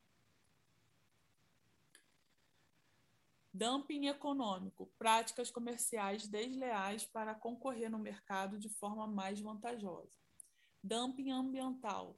Dumping 3.53 4.07
econômico, 4.07 4.89
práticas 4.97 5.51
comerciais 5.51 6.25
desleais 6.25 7.03
para 7.03 7.35
concorrer 7.35 7.91
no 7.91 7.99
mercado 7.99 8.57
de 8.57 8.69
forma 8.69 9.05
mais 9.05 9.41
vantajosa. 9.41 10.15
Dumping 10.81 11.31
ambiental, 11.31 12.17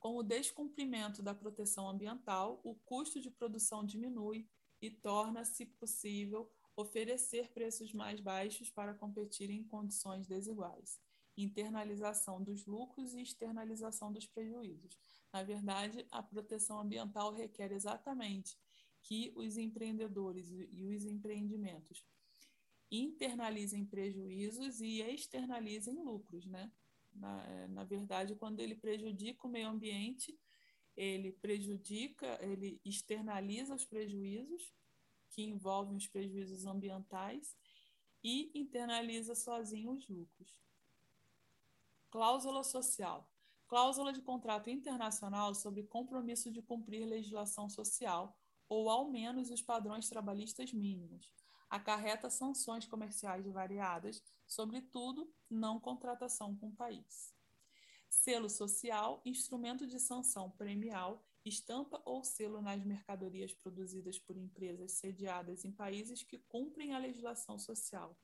com 0.00 0.16
o 0.16 0.22
descumprimento 0.22 1.22
da 1.22 1.34
proteção 1.34 1.90
ambiental, 1.90 2.58
o 2.64 2.74
custo 2.74 3.20
de 3.20 3.30
produção 3.30 3.84
diminui 3.84 4.48
e 4.80 4.90
torna-se 4.90 5.66
possível 5.66 6.50
oferecer 6.82 7.50
preços 7.52 7.92
mais 7.92 8.20
baixos 8.20 8.70
para 8.70 8.94
competir 8.94 9.50
em 9.50 9.64
condições 9.64 10.26
desiguais. 10.26 11.00
Internalização 11.36 12.42
dos 12.42 12.66
lucros 12.66 13.14
e 13.14 13.22
externalização 13.22 14.12
dos 14.12 14.26
prejuízos. 14.26 14.98
Na 15.32 15.42
verdade, 15.42 16.06
a 16.10 16.22
proteção 16.22 16.80
ambiental 16.80 17.32
requer 17.32 17.72
exatamente 17.72 18.58
que 19.02 19.32
os 19.34 19.56
empreendedores 19.56 20.50
e 20.50 20.94
os 20.94 21.04
empreendimentos 21.04 22.04
internalizem 22.90 23.86
prejuízos 23.86 24.80
e 24.80 25.00
externalizem 25.00 25.94
lucros, 25.94 26.44
né? 26.46 26.70
Na, 27.14 27.44
é, 27.46 27.68
na 27.68 27.84
verdade, 27.84 28.34
quando 28.34 28.60
ele 28.60 28.74
prejudica 28.74 29.46
o 29.46 29.50
meio 29.50 29.68
ambiente, 29.68 30.38
ele 30.96 31.32
prejudica, 31.32 32.38
ele 32.42 32.80
externaliza 32.84 33.74
os 33.74 33.84
prejuízos, 33.84 34.72
que 35.32 35.42
envolvem 35.42 35.96
os 35.96 36.06
prejuízos 36.06 36.66
ambientais, 36.66 37.56
e 38.22 38.52
internaliza 38.54 39.34
sozinho 39.34 39.92
os 39.92 40.08
lucros. 40.08 40.62
Cláusula 42.10 42.62
social. 42.62 43.28
Cláusula 43.66 44.12
de 44.12 44.20
contrato 44.20 44.70
internacional 44.70 45.54
sobre 45.54 45.82
compromisso 45.82 46.52
de 46.52 46.62
cumprir 46.62 47.04
legislação 47.06 47.68
social 47.68 48.38
ou 48.68 48.88
ao 48.88 49.10
menos 49.10 49.50
os 49.50 49.62
padrões 49.62 50.08
trabalhistas 50.08 50.72
mínimos. 50.72 51.32
Acarreta 51.68 52.28
sanções 52.28 52.86
comerciais 52.86 53.46
variadas, 53.46 54.22
sobretudo 54.46 55.32
não 55.48 55.80
contratação 55.80 56.54
com 56.56 56.68
o 56.68 56.76
país. 56.76 57.34
Selo 58.10 58.48
social, 58.48 59.22
instrumento 59.24 59.86
de 59.86 59.98
sanção 59.98 60.50
premial, 60.50 61.24
estampa 61.44 62.00
ou 62.04 62.22
selo 62.22 62.62
nas 62.62 62.84
mercadorias 62.84 63.52
produzidas 63.52 64.18
por 64.18 64.36
empresas 64.36 64.92
sediadas 64.92 65.64
em 65.64 65.72
países 65.72 66.22
que 66.22 66.38
cumprem 66.38 66.94
a 66.94 66.98
legislação 66.98 67.58
social. 67.58 68.16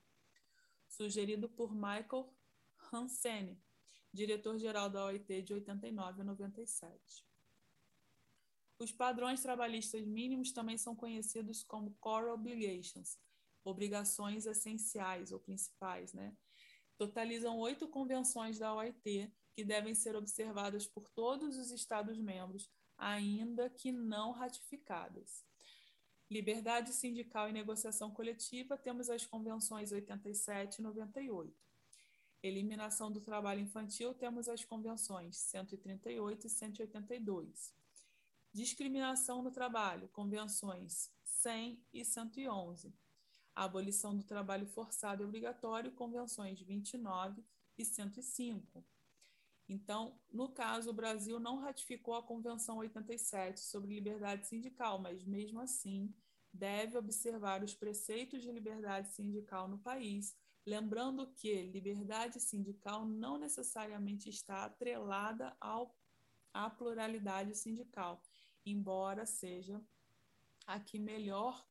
Sugerido 0.89 1.49
por 1.49 1.75
Michael 1.75 2.33
Hansen, 2.93 3.61
diretor-geral 4.13 4.89
da 4.89 5.05
OIT 5.05 5.43
de 5.43 5.55
89 5.55 6.23
a 6.23 6.25
97. 6.25 7.27
Os 8.79 8.93
padrões 8.93 9.43
trabalhistas 9.43 10.07
mínimos 10.07 10.53
também 10.53 10.79
são 10.79 10.95
conhecidos 10.95 11.65
como 11.65 11.97
core 12.01 12.31
obligations, 12.31 13.19
obrigações 13.65 14.47
essenciais 14.47 15.33
ou 15.33 15.41
principais, 15.41 16.13
né? 16.13 16.37
Totalizam 16.97 17.59
oito 17.59 17.89
convenções 17.89 18.59
da 18.59 18.73
OIT 18.75 19.33
que 19.53 19.65
devem 19.65 19.95
ser 19.95 20.15
observadas 20.15 20.87
por 20.87 21.09
todos 21.11 21.57
os 21.57 21.73
Estados-membros, 21.73 22.71
ainda 22.99 23.71
que 23.71 23.93
não 23.93 24.33
ratificadas. 24.33 25.47
Liberdade 26.31 26.93
sindical 26.93 27.49
e 27.49 27.53
negociação 27.53 28.11
coletiva, 28.11 28.77
temos 28.77 29.09
as 29.09 29.25
convenções 29.25 29.93
87 29.93 30.81
e 30.81 30.83
98. 30.83 31.57
Eliminação 32.43 33.11
do 33.11 33.21
trabalho 33.21 33.61
infantil, 33.61 34.13
temos 34.13 34.49
as 34.49 34.65
convenções 34.65 35.37
138 35.37 36.47
e 36.47 36.51
182. 36.51 37.75
Discriminação 38.53 39.43
no 39.43 39.51
trabalho, 39.51 40.09
convenções 40.09 41.11
100 41.25 41.83
e 41.93 42.05
111. 42.05 42.93
A 43.55 43.65
abolição 43.65 44.17
do 44.17 44.23
trabalho 44.23 44.67
forçado 44.67 45.23
e 45.23 45.27
obrigatório, 45.27 45.93
convenções 45.93 46.61
29 46.61 47.43
e 47.77 47.85
105. 47.85 48.85
Então, 49.69 50.19
no 50.33 50.49
caso, 50.49 50.91
o 50.91 50.95
Brasil 50.95 51.39
não 51.39 51.59
ratificou 51.59 52.15
a 52.15 52.23
Convenção 52.23 52.79
87 52.79 53.61
sobre 53.61 53.95
liberdade 53.95 54.47
sindical, 54.47 54.99
mas 54.99 55.25
mesmo 55.25 55.61
assim 55.61 56.15
deve 56.53 56.97
observar 56.97 57.63
os 57.63 57.75
preceitos 57.75 58.43
de 58.43 58.51
liberdade 58.51 59.11
sindical 59.11 59.69
no 59.69 59.79
país, 59.79 60.35
lembrando 60.65 61.31
que 61.35 61.63
liberdade 61.65 62.41
sindical 62.41 63.05
não 63.05 63.37
necessariamente 63.37 64.31
está 64.31 64.65
atrelada 64.65 65.55
ao, 65.61 65.95
à 66.53 66.71
pluralidade 66.71 67.55
sindical 67.55 68.23
embora 68.71 69.27
seja 69.27 69.81
a 70.67 70.79
que 70.79 70.99
melhor 70.99 71.67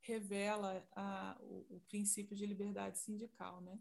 revela 0.00 0.86
a, 0.92 1.36
o, 1.40 1.66
o, 1.76 1.80
princípio 1.88 2.36
de 2.36 2.46
liberdade 2.46 2.98
sindical, 2.98 3.60
né? 3.60 3.78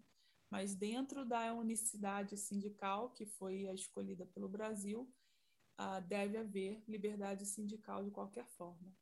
Mas 0.49 0.75
dentro 0.75 1.25
da 1.25 1.53
unicidade 1.53 2.37
sindical, 2.37 3.09
que 3.09 3.25
foi 3.25 3.67
a 3.67 3.73
escolhida 3.73 4.25
pelo 4.25 4.47
Brasil, 4.47 5.09
uh, 5.79 6.01
deve 6.07 6.37
haver 6.37 6.83
liberdade 6.87 7.45
sindical 7.45 8.03
de 8.03 8.11
qualquer 8.11 8.45
forma. 8.45 8.95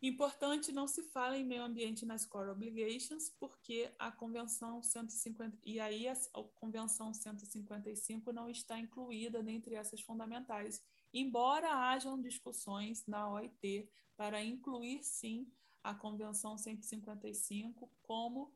Importante 0.00 0.70
não 0.70 0.86
se 0.86 1.02
fala 1.02 1.36
em 1.36 1.44
meio 1.44 1.62
ambiente 1.62 2.04
nas 2.04 2.24
core 2.24 2.50
obligations, 2.50 3.30
porque 3.30 3.90
a 3.98 4.12
convenção 4.12 4.82
150 4.82 5.58
e 5.64 5.80
aí 5.80 6.06
a, 6.06 6.12
a 6.12 6.42
convenção 6.60 7.12
155 7.12 8.30
não 8.32 8.48
está 8.48 8.78
incluída 8.78 9.42
dentre 9.42 9.74
essas 9.74 10.00
fundamentais 10.00 10.82
embora 11.12 11.72
hajam 11.72 12.20
discussões 12.20 13.06
na 13.06 13.30
OIT 13.30 13.88
para 14.16 14.42
incluir, 14.42 15.02
sim, 15.02 15.50
a 15.82 15.94
Convenção 15.94 16.58
155 16.58 17.90
como 18.02 18.52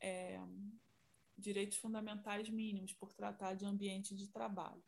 é, 0.00 0.40
direitos 1.38 1.78
fundamentais 1.78 2.48
mínimos, 2.50 2.92
por 2.92 3.14
tratar 3.14 3.54
de 3.54 3.64
ambiente 3.64 4.14
de 4.14 4.28
trabalho. 4.28 4.82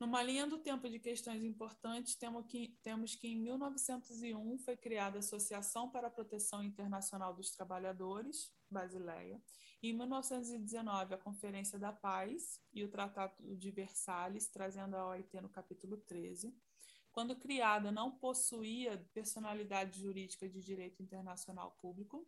Numa 0.00 0.22
linha 0.22 0.46
do 0.46 0.56
tempo 0.56 0.88
de 0.88 0.98
questões 0.98 1.42
importantes, 1.42 2.14
temos 2.14 2.46
que, 2.46 2.78
temos 2.82 3.14
que 3.14 3.28
em 3.28 3.36
1901 3.36 4.58
foi 4.58 4.74
criada 4.74 5.18
a 5.18 5.20
Associação 5.20 5.90
para 5.90 6.08
a 6.08 6.10
Proteção 6.10 6.62
Internacional 6.62 7.34
dos 7.34 7.50
Trabalhadores, 7.50 8.50
Basileia, 8.70 9.42
em 9.82 9.94
1919, 9.94 11.14
a 11.14 11.18
Conferência 11.18 11.78
da 11.78 11.90
Paz 11.90 12.60
e 12.72 12.84
o 12.84 12.88
Tratado 12.90 13.34
de 13.56 13.70
Versalhes, 13.70 14.46
trazendo 14.46 14.94
a 14.94 15.08
OIT 15.08 15.40
no 15.40 15.48
capítulo 15.48 15.96
13. 15.96 16.54
Quando 17.10 17.34
criada, 17.34 17.90
não 17.90 18.10
possuía 18.10 19.02
personalidade 19.14 20.00
jurídica 20.00 20.48
de 20.48 20.62
direito 20.62 21.02
internacional 21.02 21.76
público, 21.80 22.26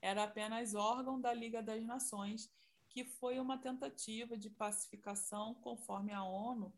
era 0.00 0.24
apenas 0.24 0.74
órgão 0.74 1.20
da 1.20 1.32
Liga 1.32 1.62
das 1.62 1.84
Nações, 1.84 2.50
que 2.88 3.04
foi 3.04 3.38
uma 3.38 3.58
tentativa 3.58 4.36
de 4.36 4.50
pacificação 4.50 5.54
conforme 5.54 6.12
a 6.12 6.24
ONU, 6.24 6.72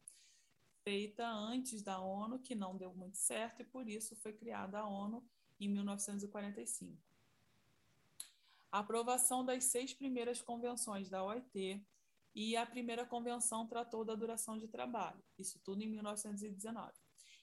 feita 0.82 1.26
antes 1.26 1.82
da 1.82 2.00
ONU, 2.00 2.38
que 2.38 2.54
não 2.54 2.76
deu 2.76 2.92
muito 2.94 3.16
certo, 3.16 3.60
e 3.60 3.64
por 3.64 3.88
isso 3.88 4.16
foi 4.16 4.32
criada 4.32 4.80
a 4.80 4.88
ONU 4.88 5.22
em 5.58 5.68
1945 5.68 7.10
a 8.70 8.78
aprovação 8.78 9.44
das 9.44 9.64
seis 9.64 9.92
primeiras 9.92 10.40
convenções 10.40 11.08
da 11.08 11.24
OIT 11.24 11.84
e 12.34 12.56
a 12.56 12.64
primeira 12.64 13.04
convenção 13.04 13.66
tratou 13.66 14.04
da 14.04 14.14
duração 14.14 14.56
de 14.56 14.68
trabalho, 14.68 15.22
isso 15.38 15.58
tudo 15.64 15.82
em 15.82 15.88
1919. 15.88 16.92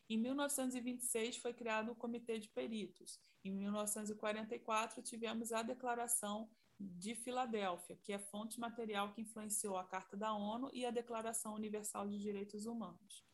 Em 0.10 0.18
1926 0.18 1.38
foi 1.38 1.54
criado 1.54 1.92
o 1.92 1.96
Comitê 1.96 2.40
de 2.40 2.48
Peritos. 2.50 3.20
Em 3.44 3.52
1944 3.52 5.02
tivemos 5.02 5.52
a 5.52 5.62
Declaração 5.62 6.50
de 6.80 7.16
Filadélfia, 7.16 7.98
que 8.04 8.14
é 8.14 8.20
fonte 8.20 8.60
material 8.60 9.12
que 9.12 9.22
influenciou 9.22 9.78
a 9.78 9.84
Carta 9.84 10.16
da 10.16 10.34
ONU 10.34 10.70
e 10.74 10.86
a 10.86 10.92
Declaração 10.92 11.56
Universal 11.56 12.08
de 12.08 12.20
Direitos 12.20 12.66
Humanos. 12.66 13.26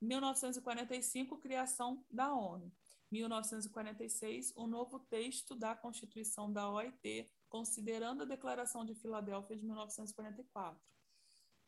Em 0.00 0.06
1945, 0.06 1.38
criação 1.38 2.04
da 2.10 2.32
ONU. 2.32 2.72
1946, 3.10 4.52
o 4.56 4.66
novo 4.66 5.00
texto 5.00 5.54
da 5.54 5.74
Constituição 5.74 6.50
da 6.50 6.70
OIT, 6.70 7.28
considerando 7.48 8.22
a 8.22 8.26
Declaração 8.26 8.84
de 8.84 8.94
Filadélfia 8.94 9.56
de 9.56 9.64
1944. 9.64 10.80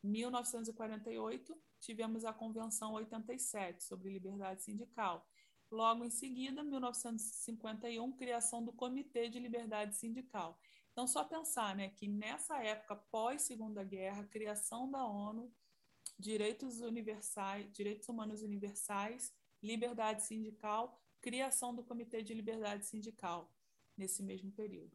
1948, 0.02 1.60
tivemos 1.82 2.24
a 2.24 2.32
Convenção 2.32 2.92
87 2.92 3.82
sobre 3.82 4.10
liberdade 4.10 4.62
sindical. 4.62 5.26
Logo 5.70 6.04
em 6.04 6.10
seguida, 6.10 6.62
1951, 6.62 8.12
criação 8.12 8.64
do 8.64 8.72
Comitê 8.72 9.28
de 9.28 9.38
Liberdade 9.38 9.96
Sindical. 9.96 10.60
Então, 10.92 11.06
só 11.06 11.24
pensar 11.24 11.74
né, 11.74 11.88
que 11.88 12.06
nessa 12.06 12.62
época 12.62 12.94
pós-Segunda 13.10 13.82
Guerra, 13.82 14.24
criação 14.24 14.90
da 14.90 15.04
ONU, 15.04 15.50
direitos 16.18 16.80
universais, 16.80 17.72
direitos 17.72 18.08
humanos 18.08 18.42
universais, 18.42 19.32
liberdade 19.62 20.22
sindical, 20.22 21.02
criação 21.20 21.74
do 21.74 21.82
Comitê 21.82 22.22
de 22.22 22.34
Liberdade 22.34 22.84
Sindical, 22.86 23.50
nesse 23.96 24.22
mesmo 24.22 24.52
período. 24.52 24.94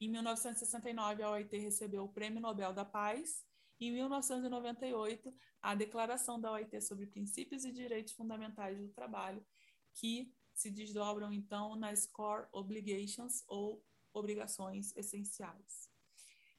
Em 0.00 0.08
1969, 0.08 1.22
a 1.22 1.30
OIT 1.30 1.58
recebeu 1.58 2.04
o 2.04 2.08
Prêmio 2.08 2.40
Nobel 2.40 2.72
da 2.72 2.84
Paz 2.84 3.44
em 3.80 3.92
1998, 3.92 5.34
a 5.60 5.74
Declaração 5.74 6.40
da 6.40 6.52
OIT 6.52 6.80
sobre 6.80 7.06
Princípios 7.06 7.64
e 7.64 7.72
Direitos 7.72 8.12
Fundamentais 8.12 8.78
do 8.78 8.88
Trabalho, 8.88 9.44
que 9.92 10.34
se 10.54 10.70
desdobram 10.70 11.32
então 11.32 11.74
nas 11.74 12.06
Core 12.06 12.46
Obligations 12.52 13.42
ou 13.48 13.84
obrigações 14.12 14.96
essenciais. 14.96 15.90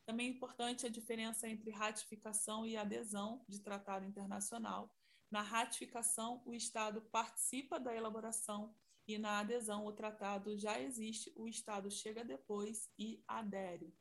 Também 0.05 0.27
é 0.27 0.31
importante 0.31 0.85
a 0.85 0.89
diferença 0.89 1.47
entre 1.49 1.71
ratificação 1.71 2.65
e 2.65 2.77
adesão 2.77 3.43
de 3.47 3.59
tratado 3.59 4.05
internacional. 4.05 4.93
Na 5.31 5.41
ratificação, 5.41 6.43
o 6.45 6.53
Estado 6.53 7.01
participa 7.01 7.79
da 7.79 7.95
elaboração 7.95 8.75
e 9.07 9.17
na 9.17 9.39
adesão, 9.39 9.85
o 9.85 9.93
tratado 9.93 10.57
já 10.57 10.79
existe, 10.79 11.31
o 11.35 11.47
Estado 11.47 11.89
chega 11.89 12.23
depois 12.23 12.89
e 12.97 13.23
adere. 13.27 13.93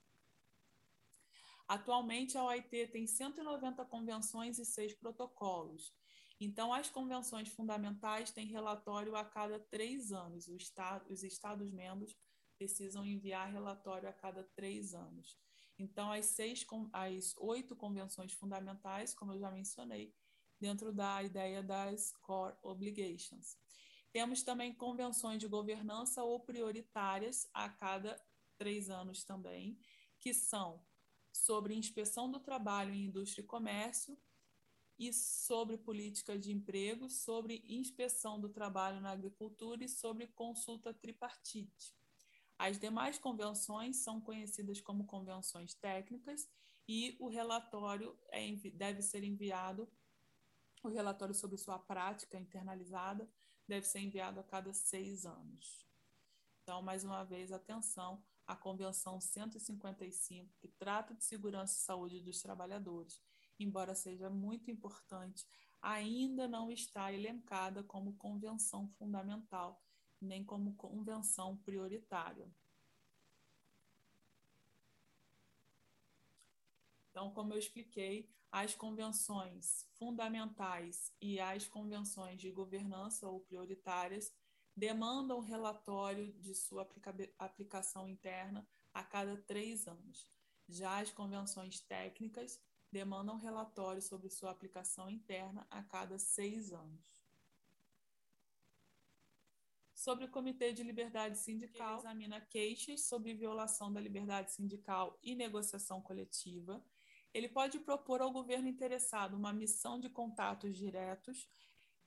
Atualmente, 1.67 2.37
a 2.37 2.45
OIT 2.45 2.89
tem 2.89 3.07
190 3.07 3.85
convenções 3.87 4.59
e 4.59 4.65
seis 4.65 4.95
protocolos. 4.95 5.95
Então, 6.39 6.73
as 6.73 6.91
convenções 6.91 7.49
fundamentais 7.49 8.31
têm 8.31 8.47
relatório 8.47 9.17
a 9.17 9.25
cada 9.25 9.59
três 9.59 10.13
anos. 10.13 10.49
Estado, 10.49 11.11
os 11.11 11.23
Estados-membros 11.23 12.17
precisam 12.59 13.07
enviar 13.07 13.51
relatório 13.51 14.09
a 14.09 14.13
cada 14.13 14.45
três 14.55 14.95
anos. 14.95 15.39
Então, 15.79 16.13
as, 16.13 16.27
seis, 16.27 16.67
as 16.93 17.35
oito 17.39 17.75
convenções 17.75 18.33
fundamentais, 18.33 19.15
como 19.15 19.33
eu 19.33 19.39
já 19.39 19.51
mencionei, 19.51 20.15
dentro 20.61 20.93
da 20.93 21.23
ideia 21.23 21.63
das 21.63 22.13
core 22.23 22.57
obligations. 22.63 23.57
Temos 24.13 24.43
também 24.43 24.73
convenções 24.73 25.41
de 25.41 25.49
governança 25.49 26.23
ou 26.23 26.39
prioritárias 26.41 27.49
a 27.53 27.69
cada 27.69 28.21
três 28.57 28.89
anos 28.89 29.25
também, 29.25 29.79
que 30.21 30.33
são 30.33 30.85
sobre 31.35 31.75
inspeção 31.75 32.31
do 32.31 32.39
trabalho 32.39 32.95
em 32.95 33.07
indústria 33.07 33.43
e 33.43 33.47
comércio 33.47 34.17
e 34.97 35.13
sobre 35.13 35.77
política 35.77 36.39
de 36.39 36.53
emprego, 36.53 37.11
sobre 37.11 37.65
inspeção 37.67 38.41
do 38.41 38.49
trabalho 38.49 39.01
na 39.01 39.11
agricultura 39.11 39.85
e 39.85 39.89
sobre 39.89 40.29
consulta 40.29 40.95
tripartite. 40.95 41.93
As 42.57 42.79
demais 42.79 43.19
convenções 43.19 43.97
são 43.97 44.21
conhecidas 44.21 44.81
como 44.81 45.07
convenções 45.07 45.75
técnicas 45.75 46.49
e 46.87 47.17
o 47.19 47.29
relatório 47.29 48.17
é, 48.31 48.49
deve 48.73 49.03
ser 49.03 49.25
enviado, 49.25 49.91
o 50.85 50.89
relatório 50.89 51.35
sobre 51.35 51.59
sua 51.59 51.79
prática 51.79 52.39
internalizada 52.39 53.29
deve 53.67 53.87
ser 53.87 54.01
enviado 54.01 54.39
a 54.39 54.45
cada 54.45 54.73
seis 54.73 55.27
anos. 55.27 55.85
Então, 56.63 56.81
mais 56.81 57.03
uma 57.03 57.25
vez, 57.25 57.51
atenção 57.51 58.23
à 58.47 58.55
Convenção 58.57 59.21
155, 59.21 60.53
que 60.59 60.69
trata 60.69 61.15
de 61.15 61.25
segurança 61.25 61.75
e 61.75 61.85
saúde 61.85 62.21
dos 62.21 62.41
trabalhadores, 62.43 63.21
embora 63.59 63.95
seja 63.95 64.29
muito 64.29 64.71
importante, 64.71 65.47
ainda 65.81 66.49
não 66.49 66.71
está 66.71 67.13
elencada 67.13 67.83
como 67.83 68.17
convenção 68.17 68.89
fundamental 68.99 69.83
nem 70.21 70.45
como 70.45 70.75
convenção 70.75 71.57
prioritária. 71.59 72.51
Então, 77.11 77.31
como 77.31 77.53
eu 77.53 77.59
expliquei, 77.59 78.29
as 78.51 78.75
convenções 78.75 79.89
fundamentais 79.99 81.13
e 81.21 81.39
as 81.39 81.67
convenções 81.69 82.41
de 82.41 82.51
governança 82.51 83.29
ou 83.29 83.41
prioritárias 83.41 84.33
demandam 84.77 85.41
relatório 85.41 86.33
de 86.35 86.55
sua 86.55 86.83
aplica 86.83 87.15
aplicação 87.39 88.09
interna 88.09 88.67
a 88.93 89.03
cada 89.03 89.37
três 89.37 89.87
anos. 89.87 90.27
Já 90.69 91.01
as 91.01 91.11
convenções 91.11 91.81
técnicas 91.81 92.61
demandam 92.91 93.37
relatório 93.37 94.01
sobre 94.01 94.31
sua 94.31 94.51
aplicação 94.51 95.11
interna 95.11 95.67
a 95.71 95.83
cada 95.83 96.19
seis 96.19 96.73
anos 96.73 97.15
sobre 100.05 100.27
o 100.27 100.31
Comitê 100.31 100.71
de 100.71 100.83
Liberdade 100.83 101.39
Sindical, 101.39 101.95
que 101.95 102.07
examina 102.07 102.39
queixas 102.39 103.07
sobre 103.07 103.33
violação 103.33 103.91
da 103.91 103.99
liberdade 103.99 104.53
sindical 104.53 105.19
e 105.23 105.35
negociação 105.35 105.99
coletiva. 106.03 106.85
Ele 107.33 107.49
pode 107.49 107.79
propor 107.79 108.21
ao 108.21 108.31
governo 108.31 108.69
interessado 108.69 109.35
uma 109.35 109.51
missão 109.51 109.99
de 109.99 110.11
contatos 110.11 110.77
diretos, 110.77 111.49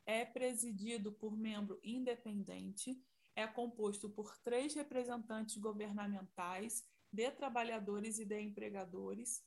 é 0.08 0.24
presidido 0.24 1.12
por 1.12 1.38
membro 1.38 1.78
independente, 1.84 2.98
é 3.36 3.46
composto 3.46 4.10
por 4.10 4.36
três 4.38 4.74
representantes 4.74 5.58
governamentais, 5.58 6.88
de 7.12 7.30
trabalhadores 7.32 8.18
e 8.18 8.26
de 8.26 8.40
empregadores, 8.42 9.46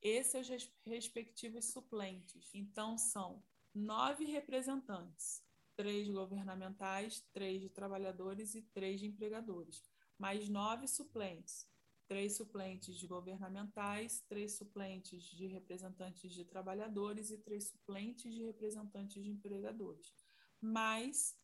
e 0.00 0.22
seus 0.22 0.48
respectivos 0.84 1.66
suplentes. 1.72 2.54
Então, 2.54 2.96
são 2.96 3.42
nove 3.74 4.24
representantes, 4.24 5.42
três 5.74 6.08
governamentais, 6.08 7.26
três 7.32 7.60
de 7.60 7.68
trabalhadores 7.68 8.54
e 8.54 8.62
três 8.62 9.00
de 9.00 9.06
empregadores, 9.08 9.82
mais 10.16 10.48
nove 10.48 10.86
suplentes, 10.86 11.68
três 12.08 12.36
suplentes 12.36 12.96
de 12.96 13.06
governamentais, 13.06 14.24
três 14.28 14.52
suplentes 14.52 15.24
de 15.24 15.46
representantes 15.46 16.32
de 16.32 16.44
trabalhadores 16.44 17.30
e 17.30 17.38
três 17.38 17.68
suplentes 17.68 18.34
de 18.34 18.44
representantes 18.44 19.22
de 19.22 19.30
empregadores, 19.30 20.14
mais 20.60 21.36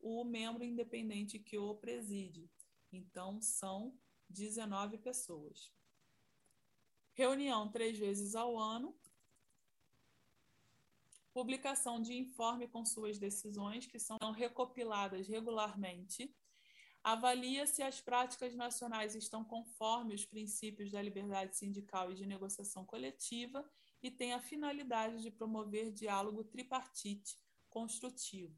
o 0.00 0.24
membro 0.24 0.64
independente 0.64 1.38
que 1.38 1.58
o 1.58 1.74
preside. 1.74 2.50
Então, 2.92 3.40
são 3.40 3.96
19 4.30 4.98
pessoas. 4.98 5.72
Reunião 7.14 7.70
três 7.70 7.98
vezes 7.98 8.34
ao 8.34 8.58
ano, 8.58 8.94
publicação 11.32 12.00
de 12.00 12.14
informe 12.14 12.68
com 12.68 12.84
suas 12.84 13.18
decisões, 13.18 13.86
que 13.86 13.98
são 13.98 14.16
recopiladas 14.34 15.28
regularmente, 15.28 16.34
avalia 17.06 17.68
se 17.68 17.84
as 17.84 18.00
práticas 18.00 18.56
nacionais 18.56 19.14
estão 19.14 19.44
conforme 19.44 20.12
os 20.12 20.24
princípios 20.24 20.90
da 20.90 21.00
liberdade 21.00 21.56
sindical 21.56 22.10
e 22.10 22.16
de 22.16 22.26
negociação 22.26 22.84
coletiva 22.84 23.64
e 24.02 24.10
tem 24.10 24.32
a 24.32 24.40
finalidade 24.40 25.22
de 25.22 25.30
promover 25.30 25.92
diálogo 25.92 26.42
tripartite 26.42 27.38
construtivo. 27.70 28.52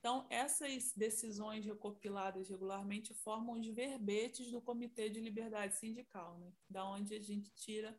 Então, 0.00 0.26
essas 0.30 0.92
decisões 0.96 1.64
recopiladas 1.64 2.48
regularmente 2.48 3.14
formam 3.14 3.60
os 3.60 3.68
verbetes 3.68 4.50
do 4.50 4.60
Comitê 4.60 5.08
de 5.08 5.20
Liberdade 5.20 5.76
Sindical, 5.76 6.38
né? 6.38 6.52
da 6.68 6.84
onde 6.84 7.14
a 7.14 7.20
gente 7.20 7.52
tira 7.54 7.96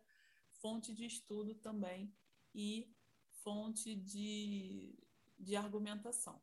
fonte 0.61 0.93
de 0.93 1.05
estudo 1.05 1.55
também 1.55 2.13
e 2.53 2.93
fonte 3.41 3.95
de, 3.95 4.99
de 5.39 5.55
argumentação. 5.55 6.41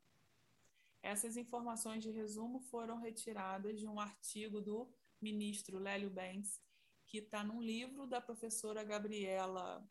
Essas 1.03 1.37
informações 1.37 2.03
de 2.03 2.11
resumo 2.11 2.61
foram 2.61 2.99
retiradas 2.99 3.79
de 3.79 3.87
um 3.87 3.99
artigo 3.99 4.61
do 4.61 4.93
ministro 5.21 5.79
Lélio 5.79 6.11
Bens, 6.11 6.61
que 7.07 7.19
está 7.19 7.43
num 7.43 7.61
livro 7.61 8.07
da 8.07 8.21
professora 8.21 8.85
Gabriela 8.85 9.87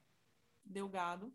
Delgado, 0.64 1.34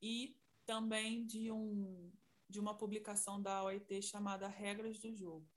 e 0.00 0.38
também 0.66 1.24
de, 1.26 1.50
um, 1.50 2.12
de 2.48 2.58
uma 2.58 2.76
publicação 2.76 3.40
da 3.40 3.62
OIT 3.62 4.02
chamada 4.02 4.48
Regras 4.48 4.98
do 4.98 5.14
Jogo. 5.14 5.48